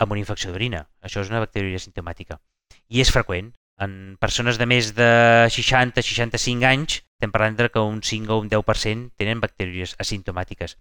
[0.00, 0.86] amb una infecció d'orina.
[1.04, 2.40] Això és una bacteriúria sintomàtica.
[2.88, 3.52] I és freqüent.
[3.84, 5.10] En persones de més de
[5.52, 10.78] 60-65 anys estem parlant que un 5 o un 10% tenen bacteriúries asimptomàtiques.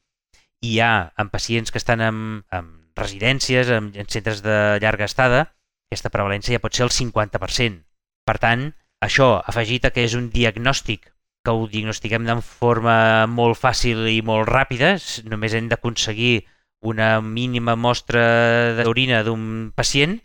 [0.63, 5.03] I hi ha en pacients que estan en, en residències, en, en centres de llarga
[5.03, 5.54] estada,
[5.89, 7.81] aquesta prevalència ja pot ser el 50%.
[8.25, 8.69] Per tant,
[9.05, 11.11] això, afegit a que és un diagnòstic
[11.45, 12.97] que ho diagnostiquem de forma
[13.29, 14.95] molt fàcil i molt ràpida,
[15.29, 16.47] només hem d'aconseguir
[16.85, 20.17] una mínima mostra d'orina d'un pacient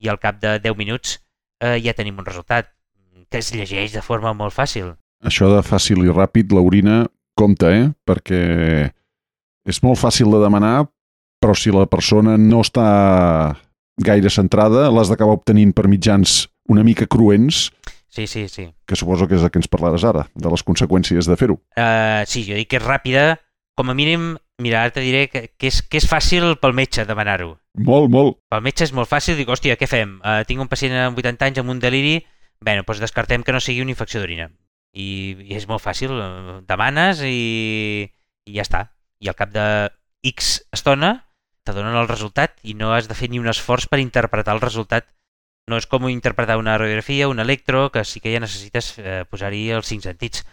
[0.00, 1.16] i al cap de 10 minuts
[1.60, 2.72] eh, ja tenim un resultat
[3.30, 4.92] que es llegeix de forma molt fàcil.
[5.24, 7.06] Això de fàcil i ràpid, l'orina,
[7.36, 7.88] compta, eh?
[8.06, 8.42] Perquè
[9.66, 10.86] és molt fàcil de demanar,
[11.40, 12.86] però si la persona no està
[13.96, 17.70] gaire centrada, l'has d'acabar obtenint per mitjans una mica cruents,
[18.16, 18.70] Sí, sí, sí.
[18.86, 21.58] que suposo que és el que ens parlaràs ara, de les conseqüències de fer-ho.
[21.76, 23.34] Uh, sí, jo dic que és ràpida.
[23.76, 27.04] Com a mínim, mira, ara te diré que, que, és, que és fàcil pel metge
[27.04, 27.58] demanar-ho.
[27.76, 28.38] Molt, molt.
[28.48, 30.16] Pel metge és molt fàcil, dic, hòstia, què fem?
[30.24, 32.14] Uh, tinc un pacient amb 80 anys amb un deliri,
[32.64, 34.48] bé, doncs descartem que no sigui una infecció d'orina.
[34.96, 38.08] I, I és molt fàcil, eh, demanes i,
[38.48, 38.86] i ja està.
[39.20, 39.66] I al cap de
[40.24, 41.25] X estona
[41.66, 44.62] te donen el resultat i no has de fer ni un esforç per interpretar el
[44.62, 45.10] resultat
[45.66, 49.64] no és com interpretar una radiografia, un electro, que sí que ja necessites eh, posar-hi
[49.74, 50.44] els cinc sentits.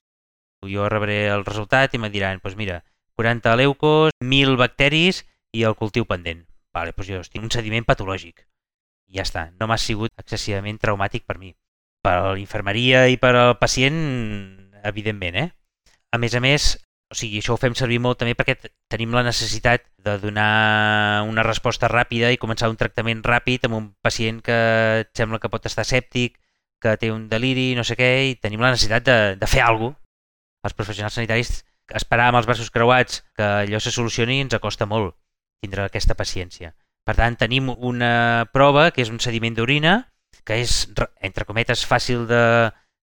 [0.66, 2.82] Jo rebré el resultat i me diran, doncs mira,
[3.20, 5.22] 40 leucos, 1.000 bacteris
[5.54, 6.42] i el cultiu pendent.
[6.74, 8.48] Vale, doncs jo tinc un sediment patològic.
[9.14, 11.54] I ja està, no m'ha sigut excessivament traumàtic per mi.
[12.04, 14.00] Per l'infermeria i per al pacient,
[14.84, 15.50] evidentment, eh?
[16.14, 16.74] A més a més,
[17.14, 18.56] o sigui, això ho fem servir molt també perquè
[18.90, 23.90] tenim la necessitat de donar una resposta ràpida i començar un tractament ràpid amb un
[24.02, 24.56] pacient que
[25.04, 26.40] et sembla que pot estar escèptic,
[26.82, 29.94] que té un deliri, no sé què, i tenim la necessitat de, de fer alguna
[29.94, 30.02] cosa.
[30.64, 31.50] Els professionals sanitaris
[32.00, 35.14] esperar amb els braços creuats que allò se solucioni ens acosta molt
[35.64, 36.72] tindre aquesta paciència.
[37.04, 39.98] Per tant, tenim una prova que és un sediment d'orina,
[40.48, 40.88] que és,
[41.22, 42.26] entre cometes, fàcil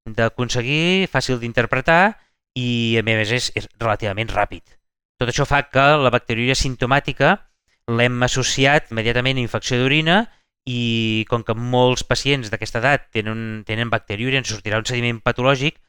[0.07, 2.16] d'aconseguir, fàcil d'interpretar
[2.58, 4.64] i a més és, és relativament ràpid.
[5.20, 7.36] Tot això fa que la bacteriúria sintomàtica
[7.89, 10.22] l'hem associat immediatament a infecció d'orina
[10.70, 15.80] i com que molts pacients d'aquesta edat tenen, tenen bacteriúria, ens sortirà un sediment patològic,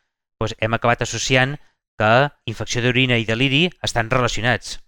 [0.41, 1.57] doncs hem acabat associant
[2.01, 2.13] que
[2.49, 4.79] infecció d'orina i deliri estan relacionats.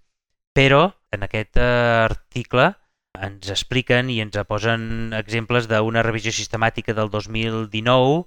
[0.56, 2.72] Però en aquest article
[3.20, 8.22] ens expliquen i ens posen exemples d'una revisió sistemàtica del 2019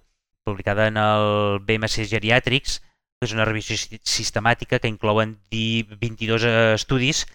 [0.45, 2.79] publicada en el BMC Geriàtrics
[3.23, 6.45] és una revisió sistemàtica que inclouen 22
[6.75, 7.25] estudis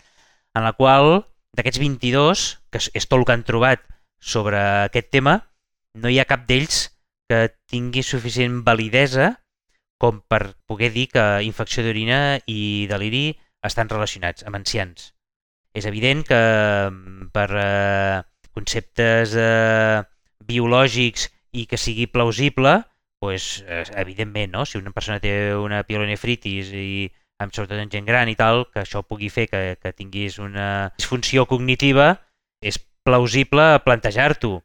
[0.55, 1.25] en la qual
[1.57, 3.83] d'aquests 22, que és tot el que han trobat
[4.21, 5.41] sobre aquest tema,
[5.97, 6.91] no hi ha cap d'ells
[7.31, 9.33] que tingui suficient validesa
[10.01, 13.25] com per poder dir que infecció d'orina i deliri
[13.67, 15.13] estan relacionats amb ancians.
[15.77, 16.41] És evident que
[17.35, 18.23] per eh,
[18.57, 20.01] conceptes eh,
[20.49, 22.81] biològics i que sigui plausible,
[23.21, 24.65] pues, evidentment, no?
[24.67, 27.11] si una persona té una pielonefritis i
[27.41, 30.91] amb sobretot en gent gran i tal, que això pugui fer que, que tinguis una
[30.99, 32.13] disfunció cognitiva,
[32.61, 34.59] és plausible plantejar-t'ho.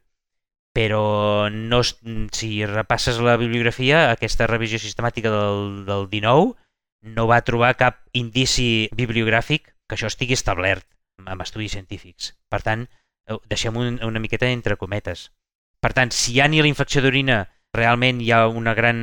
[0.76, 6.52] Però no, si repasses la bibliografia, aquesta revisió sistemàtica del, del 19
[7.16, 10.84] no va trobar cap indici bibliogràfic que això estigui establert
[11.24, 12.34] amb estudis científics.
[12.52, 12.84] Per tant,
[13.48, 15.30] deixem un, una miqueta entre cometes.
[15.80, 17.44] Per tant, si hi ha ni la infecció d'orina
[17.76, 18.98] realment hi ha una gran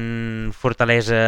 [0.57, 1.19] fortalesa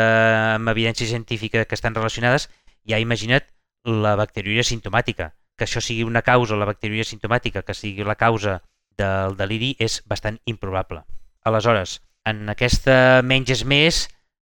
[0.56, 2.50] amb evidència científica que estan relacionades,
[2.90, 3.46] ja imagina't
[3.86, 5.34] la bacteriúria sintomàtica.
[5.56, 8.60] Que això sigui una causa, la bacteriúria sintomàtica, que sigui la causa
[8.98, 11.06] del deliri, és bastant improbable.
[11.46, 14.02] Aleshores, en aquesta menys és més,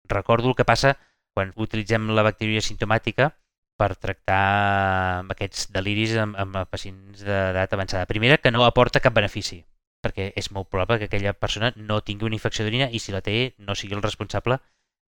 [0.08, 0.96] recordo el que passa
[1.36, 3.30] quan utilitzem la bacteriúria sintomàtica
[3.76, 8.08] per tractar aquests deliris amb, amb pacients d'edat avançada.
[8.08, 9.60] Primera, que no aporta cap benefici
[10.06, 13.22] perquè és molt probable que aquella persona no tingui una infecció d'orina i si la
[13.26, 14.60] té no sigui el responsable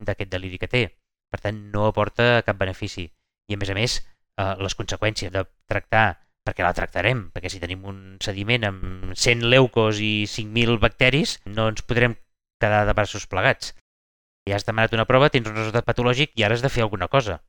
[0.03, 0.83] d'aquest deliri que té.
[1.31, 3.07] Per tant, no aporta cap benefici.
[3.47, 3.97] I a més a més,
[4.37, 6.05] eh, les conseqüències de tractar,
[6.47, 11.67] perquè la tractarem, perquè si tenim un sediment amb 100 leucos i 5.000 bacteris, no
[11.73, 12.15] ens podrem
[12.61, 13.75] quedar de braços plegats.
[14.47, 17.09] Ja has demanat una prova, tens un resultat patològic i ara has de fer alguna
[17.11, 17.41] cosa.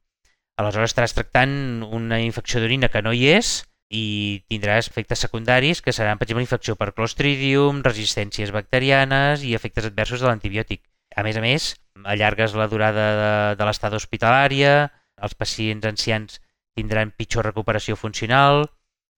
[0.59, 5.95] Aleshores estaràs tractant una infecció d'orina que no hi és i tindràs efectes secundaris que
[5.97, 10.85] seran, per exemple, infecció per Clostridium, resistències bacterianes i efectes adversos de l'antibiòtic.
[11.17, 11.71] A més a més,
[12.05, 16.41] allargues la durada de, de l'estada hospitalària, els pacients ancians
[16.77, 18.69] tindran pitjor recuperació funcional,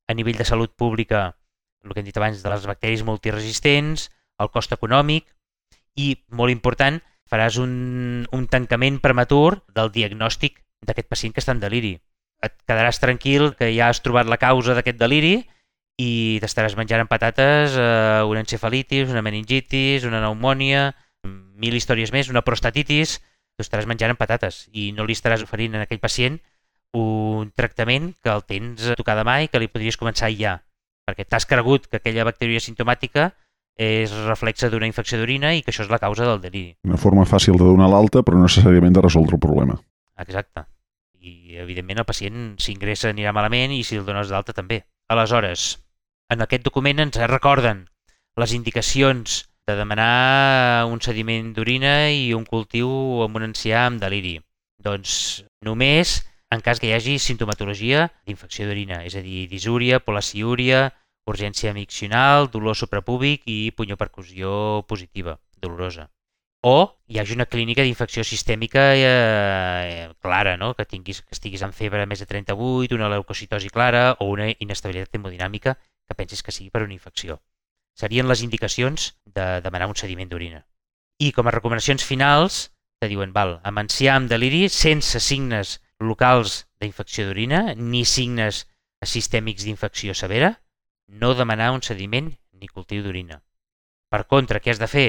[0.08, 1.34] a nivell de salut pública,
[1.84, 4.08] el que hem dit abans, de les bacteris multiresistents,
[4.40, 5.26] el cost econòmic
[5.98, 7.00] i, molt important,
[7.30, 11.98] faràs un, un tancament prematur del diagnòstic d'aquest pacient que està en deliri.
[12.44, 15.40] Et quedaràs tranquil que ja has trobat la causa d'aquest deliri
[16.00, 20.90] i t'estaràs menjant amb patates eh, una encefalitis, una meningitis, una pneumònia,
[21.60, 23.18] mil històries més, una prostatitis,
[23.56, 26.40] t'ho estaràs menjant amb patates i no li estaràs oferint a aquell pacient
[26.96, 30.56] un tractament que el tens a tocar demà i que li podries començar ja,
[31.06, 33.30] perquè t'has cregut que aquella bacteria sintomàtica
[33.80, 36.74] és reflexe d'una infecció d'orina i que això és la causa del deliri.
[36.88, 39.78] Una forma fàcil de donar l'alta, però no necessàriament de resoldre el problema.
[40.20, 40.66] Exacte.
[41.50, 44.84] I, evidentment, el pacient s'ingressa anirà malament i si el dones d'alta també.
[45.10, 45.80] Aleshores,
[46.30, 47.88] en aquest document ens recorden
[48.38, 52.90] les indicacions de demanar un sediment d'orina i un cultiu
[53.26, 54.36] amb un ancià amb deliri.
[54.86, 56.20] Doncs només
[56.54, 60.86] en cas que hi hagi sintomatologia d'infecció d'orina, és a dir, disúria, polaciúria,
[61.30, 66.08] urgència miccional, dolor suprapúbic i punyopercussió positiva, dolorosa.
[66.62, 70.74] O hi hagi una clínica d'infecció sistèmica eh, clara, no?
[70.76, 75.16] que, tinguis, que estiguis amb febre més de 38, una leucocitosi clara o una inestabilitat
[75.16, 77.38] hemodinàmica que pensis que sigui per una infecció.
[77.96, 80.66] Serien les indicacions de demanar un sediment d'orina.
[81.20, 82.60] I com a recomanacions finals,
[83.00, 88.66] te diuen, val, amb enciam deliri sense signes locals d'infecció d'orina ni signes
[89.00, 90.52] sistèmics d'infecció severa,
[91.08, 93.40] no demanar un sediment ni cultiu d'orina.
[94.12, 95.08] Per contra, què has de fer?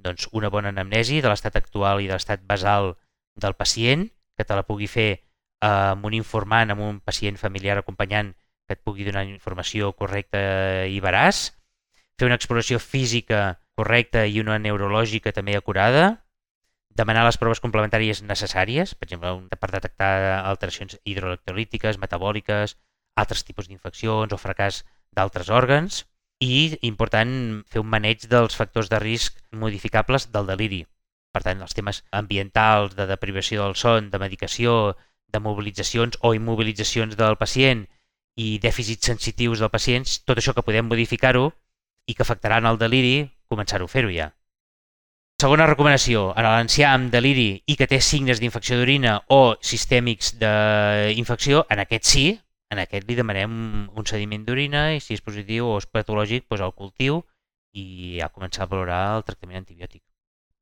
[0.00, 2.94] Doncs una bona anamnesi de l'estat actual i de l'estat basal
[3.36, 7.78] del pacient, que te la pugui fer eh, amb un informant, amb un pacient familiar
[7.78, 8.32] acompanyant
[8.66, 10.40] que et pugui donar informació correcta
[10.88, 11.50] i veraç,
[12.18, 16.26] fer una exploració física correcta i una neurològica també acurada,
[16.90, 20.12] demanar les proves complementàries necessàries, per exemple, per detectar
[20.44, 22.76] alteracions hidroelectrolítiques, metabòliques,
[23.20, 24.84] altres tipus d'infeccions o fracàs
[25.16, 26.04] d'altres òrgans
[26.40, 27.30] i, important,
[27.68, 30.80] fer un maneig dels factors de risc modificables del deliri.
[31.30, 34.96] Per tant, els temes ambientals, de deprivació del son, de medicació,
[35.30, 37.84] de mobilitzacions o immobilitzacions del pacient
[38.40, 41.50] i dèficits sensitius del pacient, tot això que podem modificar-ho
[42.08, 44.32] i que afectaran el deliri, començar-ho a fer-ho ja.
[45.40, 51.64] Segona recomanació, en l'ancià amb deliri i que té signes d'infecció d'orina o sistèmics d'infecció,
[51.70, 52.24] en aquest sí,
[52.70, 53.52] en aquest li demanem
[53.90, 57.22] un sediment d'orina i si és positiu o és patològic, doncs el cultiu
[57.74, 60.02] i ja començar a valorar el tractament antibiòtic.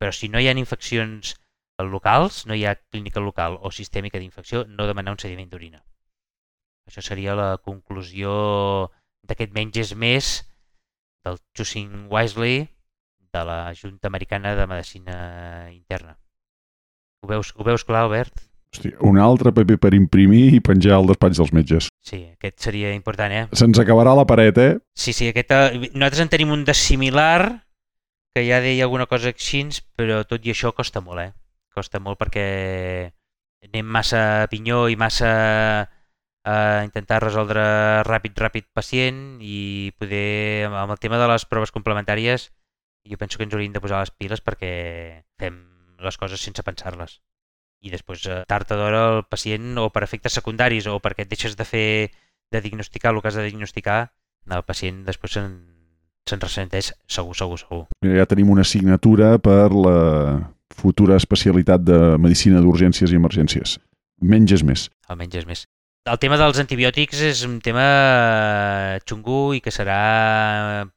[0.01, 1.35] Però si no hi ha infeccions
[1.79, 5.85] locals, no hi ha clínica local o sistèmica d'infecció, no demanar un sediment d'orina.
[6.89, 8.33] Això seria la conclusió
[9.29, 10.33] d'aquest menys és més
[11.27, 12.69] del Choosing Wisely
[13.37, 15.19] de la Junta Americana de Medicina
[15.71, 16.17] Interna.
[17.23, 18.48] Ho veus, ho veus clar, Albert?
[18.75, 21.89] Hosti, un altre paper per imprimir i penjar al despatx dels metges.
[22.05, 23.45] Sí, aquest seria important, eh?
[23.57, 24.73] Se'ns acabarà la paret, eh?
[24.95, 27.65] Sí, sí, aquest, eh, nosaltres en tenim un de similar
[28.35, 29.65] que ja deia alguna cosa així,
[29.97, 31.33] però tot i això costa molt, eh?
[31.75, 32.45] Costa molt perquè
[33.65, 35.31] anem massa a pinyó i massa
[36.49, 37.65] a intentar resoldre
[38.07, 42.51] ràpid, ràpid pacient i poder, amb el tema de les proves complementàries,
[43.09, 45.59] jo penso que ens hauríem de posar les piles perquè fem
[46.05, 47.19] les coses sense pensar-les.
[47.81, 51.31] I després, eh, tard o d'hora, el pacient, o per efectes secundaris, o perquè et
[51.31, 52.11] deixes de fer,
[52.51, 54.13] de diagnosticar el que has de diagnosticar,
[54.49, 55.59] el pacient després se'n
[56.29, 57.83] se'n ressenteix segur, segur, segur.
[58.05, 59.99] Ja tenim una assignatura per la
[60.79, 63.79] futura especialitat de Medicina d'Urgències i Emergències.
[64.21, 64.89] Menys és més.
[65.09, 65.65] Almenys és més.
[66.09, 67.87] El tema dels antibiòtics és un tema
[69.09, 69.99] xungo i que serà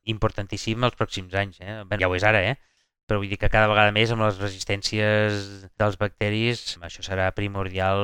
[0.07, 1.59] importantíssim els pròxims anys.
[1.59, 1.81] Eh?
[1.99, 2.55] Ja ho és ara, eh?
[3.11, 5.43] Però vull dir que cada vegada més amb les resistències
[5.75, 7.99] dels bacteris això serà primordial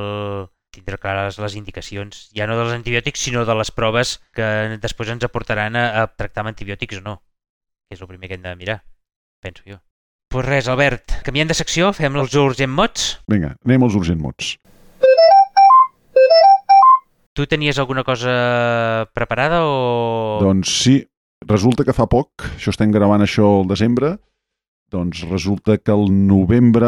[0.76, 5.24] tindre clares les indicacions, ja no dels antibiòtics, sinó de les proves que després ens
[5.24, 7.16] aportaran a, a tractar amb antibiòtics o no,
[7.88, 8.82] que és el primer que hem de mirar,
[9.42, 9.80] penso jo.
[9.80, 13.14] Doncs pues res, Albert, canviem de secció, fem els urgent mots?
[13.32, 14.58] Vinga, anem als urgent mots.
[17.32, 20.42] Tu tenies alguna cosa preparada o...?
[20.44, 21.00] Doncs sí,
[21.48, 24.18] resulta que fa poc, això estem gravant això al desembre,
[24.92, 26.88] doncs resulta que al novembre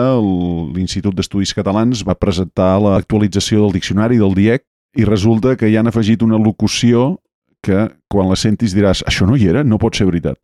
[0.75, 4.63] l'Institut d'Estudis Catalans va presentar l'actualització del diccionari del DIEC
[4.99, 7.19] i resulta que hi han afegit una locució
[7.65, 10.39] que quan la sentis diràs això no hi era, no pot ser veritat.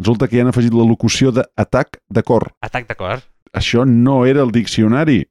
[0.00, 2.50] Resulta que hi han afegit la locució d'atac de cor.
[2.64, 3.24] Atac de cor.
[3.56, 5.22] Això no era el diccionari,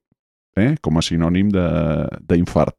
[0.58, 0.76] eh?
[0.82, 2.76] com a sinònim d'infart.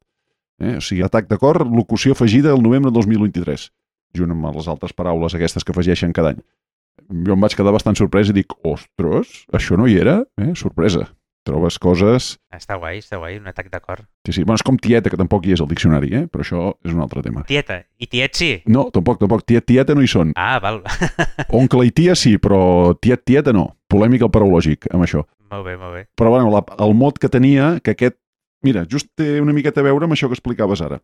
[0.60, 0.76] Eh?
[0.76, 3.70] O sigui, atac de cor, locució afegida el novembre del 2023,
[4.18, 6.42] junt amb les altres paraules aquestes que afegeixen cada any.
[7.10, 10.20] Jo em vaig quedar bastant sorprès i dic, ostres, això no hi era?
[10.38, 10.52] Eh?
[10.58, 11.08] Sorpresa.
[11.46, 12.34] Trobes coses...
[12.52, 14.02] Està guai, està guai, un atac de cor.
[14.28, 14.42] Sí, sí.
[14.44, 16.22] Bueno, és com tieta, que tampoc hi és al diccionari, eh?
[16.30, 17.46] però això és un altre tema.
[17.48, 17.80] Tieta.
[17.98, 18.50] I tiet sí?
[18.68, 19.46] No, tampoc, tampoc.
[19.48, 20.34] Tiet, tieta no hi són.
[20.38, 20.82] Ah, val.
[21.60, 23.70] Oncle i tia sí, però tiet, tieta no.
[23.90, 25.24] Polèmic el paraulògic amb això.
[25.50, 26.04] Molt bé, molt bé.
[26.20, 28.20] Però bueno, la, el mot que tenia, que aquest
[28.60, 31.00] Mira, just té una miqueta a veure amb això que explicaves ara.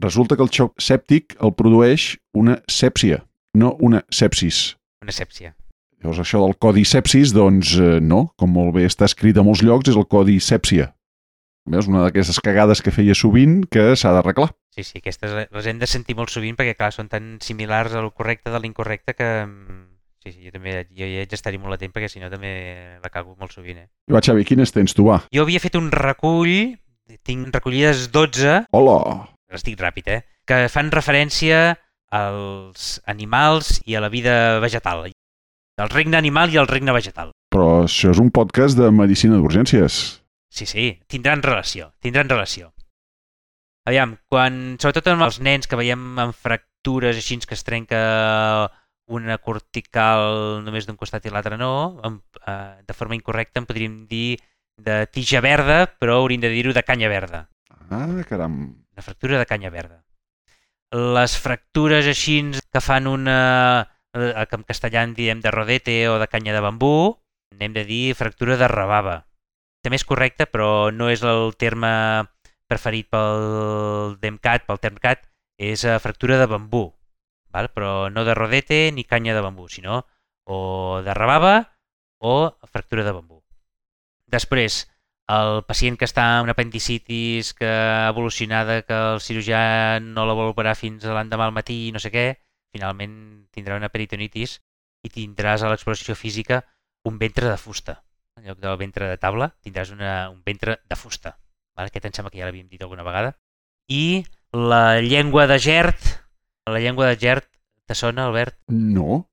[0.00, 3.20] Resulta que el xoc sèptic el produeix una sèpsia,
[3.52, 4.77] no una sepsis.
[5.08, 5.54] Una sèpsia.
[6.02, 9.62] Llavors, això del codi sepsis, doncs eh, no, com molt bé està escrit a molts
[9.64, 10.92] llocs, és el codi sèpsia.
[11.68, 14.50] Veus, una d'aquestes cagades que feia sovint que s'ha d'arreglar.
[14.76, 18.12] Sí, sí, aquestes les hem de sentir molt sovint perquè, clar, són tan similars al
[18.12, 19.30] correcte de l'incorrecte que...
[19.48, 19.86] mm,
[20.18, 22.50] Sí, sí, jo també jo hi haig d'estar-hi molt atent perquè si no també
[23.00, 23.86] la cago molt sovint, eh?
[24.10, 25.20] I va, Xavi, quines tens tu, va?
[25.32, 26.74] Jo havia fet un recull,
[27.24, 28.98] tinc recollides 12, Hola!
[29.54, 30.18] les dic ràpid, eh?
[30.44, 31.78] Que fan referència
[32.10, 35.10] als animals i a la vida vegetal.
[35.78, 37.30] El regne animal i el regne vegetal.
[37.52, 40.18] Però això és un podcast de medicina d'urgències.
[40.50, 42.72] Sí, sí, tindran relació, tindran relació.
[43.88, 48.00] Aviam, quan, sobretot amb els nens que veiem amb fractures així que es trenca
[49.08, 54.02] una cortical només d'un costat i l'altre no, amb, eh, de forma incorrecta en podríem
[54.10, 54.36] dir
[54.76, 57.48] de tija verda, però hauríem de dir-ho de canya verda.
[57.88, 58.60] Ah, caram.
[58.92, 60.04] Una fractura de canya verda.
[60.96, 62.38] Les fractures així
[62.72, 66.62] que fan una, eh, que en castellà en diem de rodete o de canya de
[66.64, 67.20] bambú,
[67.52, 69.26] n'hem de dir fractura de rebava.
[69.84, 71.90] També és correcte, però no és el terme
[72.68, 75.28] preferit pel DEMCAT, pel TERMCAT,
[75.58, 76.94] és eh, fractura de bambú,
[77.52, 77.68] val?
[77.74, 80.06] però no de rodete ni canya de bambú, sinó
[80.48, 81.76] o de rebava
[82.18, 83.42] o fractura de bambú.
[84.26, 84.86] Després,
[85.28, 90.36] el pacient que està amb una apendicitis que ha evolucionada, que el cirurgià no la
[90.36, 92.26] vol operar fins a l'endemà al matí i no sé què,
[92.72, 93.14] finalment
[93.52, 94.58] tindrà una peritonitis
[95.04, 96.62] i tindràs a l'exploració física
[97.08, 98.00] un ventre de fusta.
[98.38, 101.36] En lloc del ventre de taula, tindràs una, un ventre de fusta.
[101.76, 101.90] Vale?
[101.92, 103.34] Aquest em sembla que ja l'havíem dit alguna vegada.
[103.88, 106.08] I la llengua de gert,
[106.66, 107.48] la llengua de gert,
[107.86, 108.56] te sona, Albert?
[108.68, 109.24] No.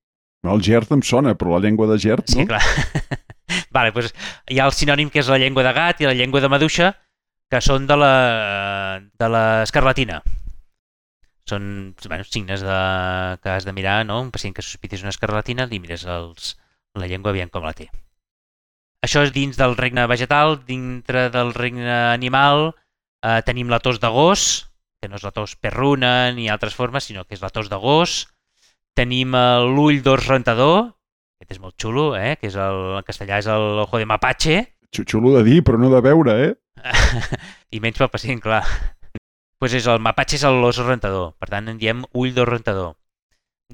[0.45, 2.47] El gert em sona, però la llengua de gert, Sí, no?
[2.53, 2.61] clar.
[3.75, 4.13] vale, doncs
[4.51, 6.93] hi ha el sinònim que és la llengua de gat i la llengua de maduixa,
[7.51, 8.13] que són de la,
[9.19, 10.21] de l'escarlatina.
[11.45, 12.79] Són bueno, signes de,
[13.43, 14.21] que has de mirar, no?
[14.23, 16.55] Un pacient que sospitis una escarlatina, li mires els,
[16.97, 17.91] la llengua aviam com la té.
[19.05, 24.09] Això és dins del regne vegetal, dintre del regne animal eh, tenim la tos de
[24.09, 24.65] gos,
[25.01, 27.77] que no és la tos perruna ni altres formes, sinó que és la tos de
[27.81, 28.25] gos.
[28.97, 30.95] Tenim eh, l'ull d'ors rentador,
[31.41, 32.35] aquest és molt xulo, eh?
[32.39, 34.63] que és el, en castellà és el ojo de mapache,
[35.03, 36.53] Xulo de dir, però no de veure, eh?
[37.75, 38.61] i menys pel pacient, clar.
[39.59, 42.93] pues és el mapache és l'os rentador, per tant en diem ull d'os rentador.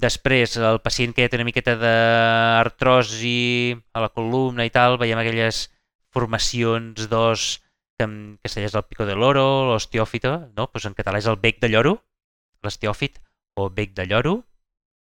[0.00, 5.20] Després, el pacient que ja té una miqueta d'artrosi a la columna i tal, veiem
[5.20, 5.66] aquelles
[6.14, 7.60] formacions d'os
[7.98, 10.70] que en castellà és el pico de l'oro, l'osteòfita, no?
[10.72, 11.98] pues en català és el bec de lloro,
[12.64, 13.20] l'osteòfit
[13.60, 14.40] o bec de lloro.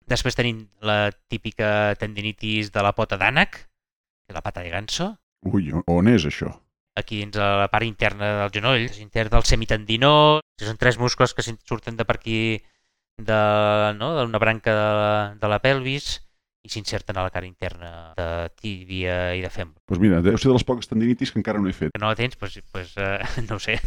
[0.10, 5.14] Després tenim la típica tendinitis de la pota d'ànec, que és la pata de ganso,
[5.46, 6.52] Ui, on és això?
[7.00, 11.46] aquí dins de la part interna del genoll, intern del semitendinó, són tres muscles que
[11.46, 12.40] surten de per aquí
[13.16, 13.40] de,
[13.96, 16.18] no, d'una branca de la, de la pelvis
[16.66, 18.26] i s'inserten a la cara interna de
[18.60, 19.78] tíbia i de fèmur.
[19.80, 21.94] Doncs pues mira, deu ser de les poques tendinitis que encara no he fet.
[21.96, 23.78] Que no la tens, doncs, pues, eh, no ho sé.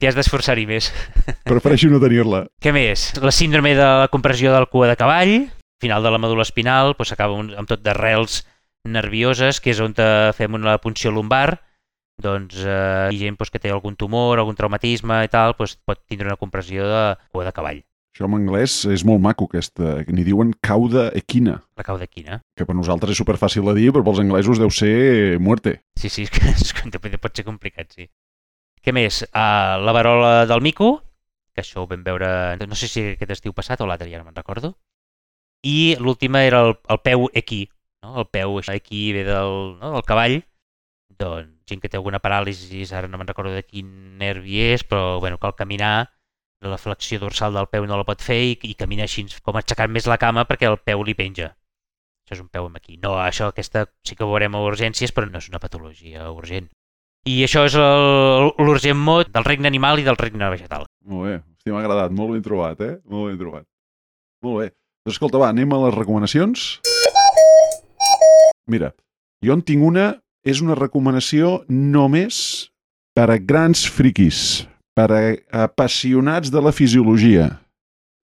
[0.00, 0.90] T'hi has d'esforçar-hi més.
[1.52, 2.46] Prefereixo no tenir-la.
[2.60, 3.12] Què més?
[3.22, 5.36] La síndrome de la compressió del cua de cavall,
[5.80, 8.42] final de la medul·la espinal, doncs s'acaba un- amb tot d'arrels
[8.88, 10.06] nervioses, que és on te
[10.36, 11.60] fem una punció lumbar,
[12.18, 16.02] doncs eh, hi gent doncs, que té algun tumor, algun traumatisme i tal, doncs, pot
[16.10, 17.82] tindre una compressió de cua de cavall,
[18.18, 22.40] Això en anglès és molt maco, aquesta, que n'hi diuen cauda equina, la cau d'equina.
[22.58, 25.76] que per nosaltres és superfàcil de dir, però pels anglesos deu ser muerte.
[25.94, 28.08] Sí, sí, és que, és que pot ser complicat, sí.
[28.82, 29.20] Què més?
[29.28, 30.96] Uh, la varola del mico,
[31.54, 34.26] que això ho vam veure, no sé si aquest estiu passat o l'altre, ja no
[34.26, 34.72] me'n recordo.
[35.62, 37.68] I l'última era el, el peu equí,
[38.02, 38.18] no?
[38.18, 39.94] el peu equí ve del, no?
[39.94, 40.40] del cavall,
[41.22, 45.20] doncs gent que té alguna paràlisi, ara no me'n recordo de quin nervi és, però
[45.22, 46.08] bueno, cal caminar,
[46.60, 49.92] la flexió dorsal del peu no la pot fer i, i camina així com aixecant
[49.94, 51.52] més la cama perquè el peu li penja.
[52.26, 52.98] Això és un peu amb aquí.
[53.02, 56.68] No, això aquesta sí que ho veurem a urgències, però no és una patologia urgent.
[57.28, 60.86] I això és l'urgent mot del regne animal i del regne vegetal.
[61.08, 62.94] Molt bé, hosti, m'ha agradat, molt ben trobat, eh?
[63.08, 63.66] Molt ben trobat.
[64.44, 64.68] Molt bé.
[65.06, 66.68] Doncs escolta, va, anem a les recomanacions.
[68.68, 68.92] Mira,
[69.44, 70.10] jo en tinc una,
[70.44, 72.68] és una recomanació només
[73.16, 74.66] per a grans friquis,
[74.98, 75.22] per a
[75.64, 77.44] apassionats de la fisiologia.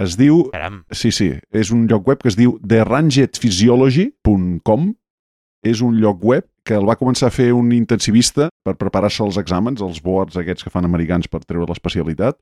[0.03, 4.95] Es diu Caram, Sí, sí, és un lloc web que es diu therangedphysiology.com
[5.63, 9.37] és un lloc web que el va començar a fer un intensivista per preparar-se als
[9.39, 12.37] exàmens, els boards aquests que fan americans per treure l'especialitat.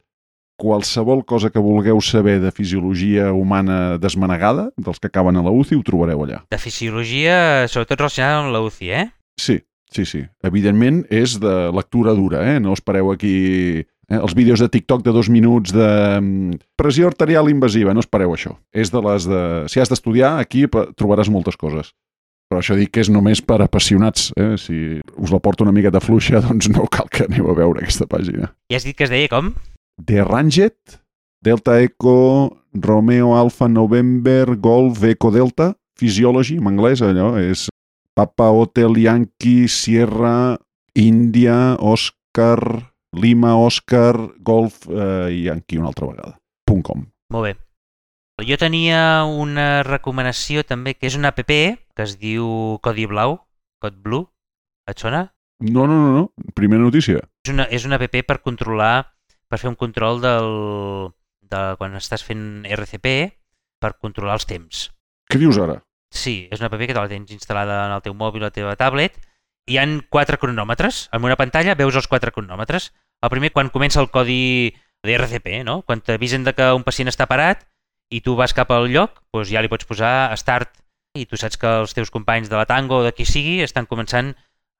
[0.60, 5.74] Qualsevol cosa que vulgueu saber de fisiologia humana desmanegada, dels que acaben a la UCI,
[5.76, 6.42] ho trobareu allà.
[6.52, 9.08] de fisiologia, sobretot relacionada amb la UCI, eh?
[9.40, 9.58] Sí,
[9.90, 10.20] Sí, sí.
[10.46, 12.60] Evidentment és de lectura dura, eh?
[12.62, 13.82] No espereu aquí...
[14.10, 14.18] Eh?
[14.18, 15.88] Els vídeos de TikTok de dos minuts de
[16.20, 18.56] mm, pressió arterial invasiva, no espereu això.
[18.74, 19.42] És de les de...
[19.70, 21.94] Si has d'estudiar, aquí trobaràs moltes coses.
[22.50, 24.32] Però això dic que és només per apassionats.
[24.34, 24.56] Eh?
[24.58, 28.08] Si us la porto una miqueta fluixa, doncs no cal que aneu a veure aquesta
[28.10, 28.50] pàgina.
[28.72, 29.54] Ja has dit que es deia com?
[30.02, 30.98] The Ranget,
[31.44, 37.68] Delta Echo, Romeo Alpha November, Golf Echo Delta, Physiology, en anglès allò, és
[38.16, 40.56] Papa Hotel Yankee, Sierra,
[40.96, 46.36] India, Oscar, Lima, Oscar, Golf eh, Yankee una altra vegada.
[46.70, 47.06] .com.
[47.34, 47.56] Molt bé.
[48.46, 53.40] Jo tenia una recomanació també, que és una app que es diu Codi Blau,
[53.82, 54.28] Code Blue.
[54.88, 55.26] Et sona?
[55.60, 56.52] No, no, no, no.
[56.54, 57.20] Primera notícia.
[57.44, 59.10] És una, és una app per controlar,
[59.50, 61.10] per fer un control del,
[61.42, 63.34] de quan estàs fent RCP,
[63.80, 64.86] per controlar els temps.
[65.30, 65.80] Què dius ara?
[66.10, 68.54] Sí, és una app que te la tens instal·lada en el teu mòbil o la
[68.54, 69.18] teva tablet.
[69.70, 71.04] Hi han quatre cronòmetres.
[71.14, 72.90] En una pantalla veus els quatre cronòmetres.
[73.22, 74.74] El primer, quan comença el codi
[75.06, 75.82] d'RCP, no?
[75.86, 77.62] quan t'avisen de que un pacient està parat
[78.10, 80.80] i tu vas cap al lloc, doncs ja li pots posar start
[81.14, 83.86] i tu saps que els teus companys de la tango o de qui sigui estan
[83.86, 84.32] començant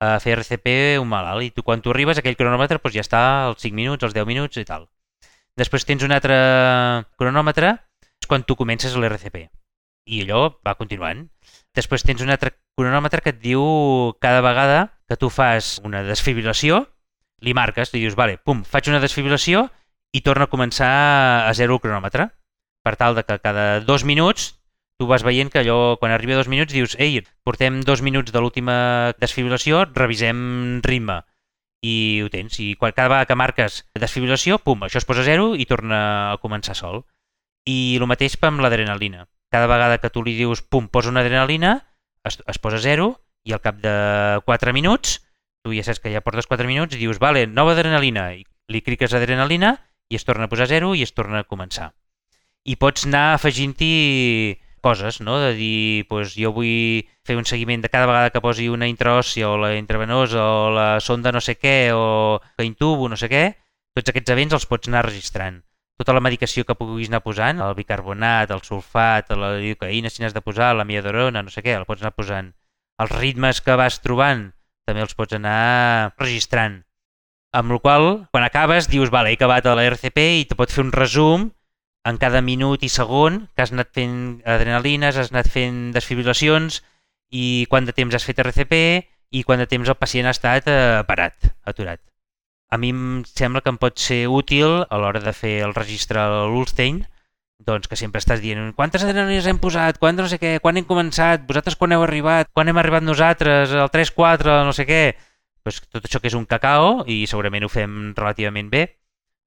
[0.02, 3.22] a fer RCP un malalt i tu quan tu arribes aquell cronòmetre doncs ja està
[3.46, 4.88] als 5 minuts, als 10 minuts i tal.
[5.56, 6.36] Després tens un altre
[7.20, 7.76] cronòmetre
[8.18, 9.46] és quan tu comences l'RCP
[10.10, 11.28] i allò va continuant.
[11.76, 13.62] Després tens un altre cronòmetre que et diu
[14.20, 16.84] cada vegada que tu fas una desfibrilació,
[17.40, 19.68] li marques, li dius, vale, pum, faig una desfibrilació
[20.12, 20.90] i torna a començar
[21.46, 22.30] a zero el cronòmetre.
[22.82, 24.54] Per tal de que cada dos minuts
[25.00, 28.34] tu vas veient que allò, quan arriba a dos minuts, dius, ei, portem dos minuts
[28.34, 31.22] de l'última desfibrilació, revisem ritme.
[31.80, 32.58] I ho tens.
[32.60, 36.00] I quan, cada vegada que marques desfibrilació, pum, això es posa a zero i torna
[36.34, 37.06] a començar sol.
[37.64, 39.24] I el mateix amb l'adrenalina.
[39.50, 41.74] Cada vegada que tu li dius, pum, posa una adrenalina,
[42.24, 43.92] es, es posa zero i al cap de
[44.46, 45.18] 4 minuts,
[45.64, 48.82] tu ja saps que ja portes 4 minuts i dius, vale, nova adrenalina, i li
[48.86, 49.74] cliques adrenalina
[50.10, 51.92] i es torna a posar zero i es torna a començar.
[52.66, 55.38] I pots anar afegint-hi coses, no?
[55.40, 59.48] de dir, pues, jo vull fer un seguiment de cada vegada que posi una intraòssia
[59.50, 63.44] o la intravenosa o la sonda no sé què o que intubo no sé què,
[63.94, 65.60] tots aquests events els pots anar registrant
[66.00, 70.32] tota la medicació que puguis anar posant, el bicarbonat, el sulfat, la lidocaïna, si n'has
[70.32, 72.54] de posar, la miadorona, no sé què, el pots anar posant.
[73.00, 74.48] Els ritmes que vas trobant
[74.88, 76.80] també els pots anar registrant.
[77.52, 80.72] Amb la qual quan acabes, dius, vale, he acabat a la RCP i te pot
[80.72, 81.50] fer un resum
[82.08, 84.14] en cada minut i segon que has anat fent
[84.48, 86.80] adrenalines, has anat fent desfibrilacions
[87.30, 88.78] i quant de temps has fet RCP
[89.36, 92.09] i quant de temps el pacient ha estat eh, parat, aturat
[92.70, 96.20] a mi em sembla que em pot ser útil a l'hora de fer el registre
[96.22, 97.02] a l'Ulstein,
[97.60, 100.86] doncs que sempre estàs dient quantes adrenalines hem posat, quan no sé què, quan hem
[100.88, 105.02] començat, vosaltres quan heu arribat, quan hem arribat nosaltres, el 3-4, no sé què,
[105.66, 108.86] doncs tot això que és un cacao i segurament ho fem relativament bé,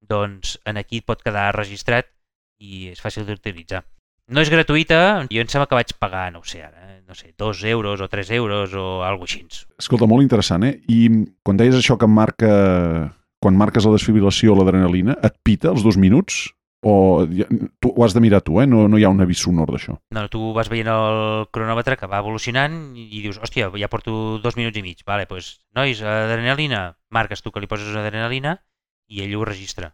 [0.04, 2.12] doncs en aquí pot quedar registrat
[2.60, 3.86] i és fàcil d'utilitzar.
[4.32, 4.98] No és gratuïta,
[5.28, 8.00] jo em sembla que vaig pagar, no ho sé ara, eh, no sé, 2 euros
[8.00, 9.44] o 3 euros o alguna així.
[9.80, 10.78] Escolta, molt interessant, eh?
[10.88, 11.10] I
[11.44, 13.14] quan deies això que marca...
[13.44, 16.46] Quan marques la desfibrilació o l'adrenalina, et pita els dos minuts?
[16.84, 17.24] O
[17.84, 18.68] tu ho has de mirar tu, eh?
[18.68, 19.98] No, no hi ha un avís sonor d'això.
[20.16, 24.56] No, tu vas veient el cronòmetre que va evolucionant i dius, hòstia, ja porto dos
[24.60, 25.04] minuts i mig.
[25.08, 28.58] Vale, doncs, nois, adrenalina, marques tu que li poses adrenalina
[29.12, 29.92] i ell ho registra.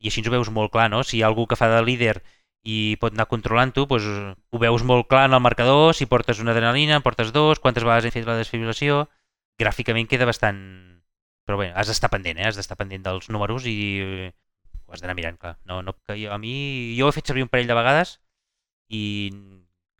[0.00, 1.00] I així ho veus molt clar, no?
[1.04, 2.18] Si hi ha algú que fa de líder
[2.62, 6.54] i pot anar controlant-ho, doncs ho veus molt clar en el marcador, si portes una
[6.54, 9.08] adrenalina, en portes dos, quantes vegades he fet la desfibrilació...
[9.60, 10.58] Gràficament queda bastant...
[11.46, 12.46] Però bé, has d'estar pendent, eh?
[12.48, 14.30] Has d'estar pendent dels números i eh,
[14.86, 15.52] ho has d'anar mirant, clar.
[15.68, 16.54] No, no, que jo, a mi,
[16.96, 18.14] jo ho he fet servir un parell de vegades
[18.88, 19.02] i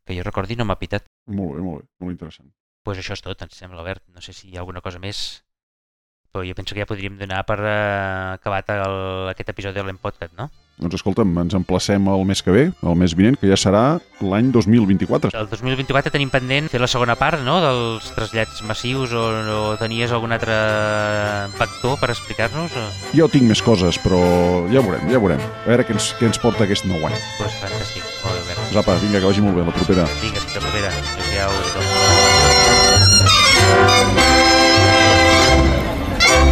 [0.07, 1.05] que jo recordi no m'ha pitat.
[1.29, 2.49] Molt bé, molt bé, molt interessant.
[2.49, 4.07] Doncs pues això és tot, em sembla, Albert.
[4.15, 5.21] No sé si hi ha alguna cosa més,
[6.33, 8.97] però jo penso que ja podríem donar per eh, acabat el,
[9.35, 10.49] aquest episodi de l'Empodcat, no?
[10.83, 13.83] Doncs escolta'm, ens emplacem el mes que ve, el mes vinent, que ja serà
[14.23, 15.31] l'any 2024.
[15.39, 17.59] El 2024 tenim pendent fer la segona part no?
[17.63, 19.25] dels trasllats massius o,
[19.55, 20.57] o tenies algun altre
[21.59, 22.75] vector per explicar-nos?
[22.75, 22.87] O...
[23.15, 24.21] Jo tinc més coses, però
[24.73, 25.43] ja veurem, ja veurem.
[25.63, 27.19] A veure què ens, què ens porta aquest nou any.
[27.39, 28.59] Pues fantàstic, molt bé.
[28.59, 30.09] Doncs apa, vinga, que vagi molt bé, la propera.
[30.23, 30.93] Vinga, fins la propera.
[30.93, 31.72] Adéu-siau.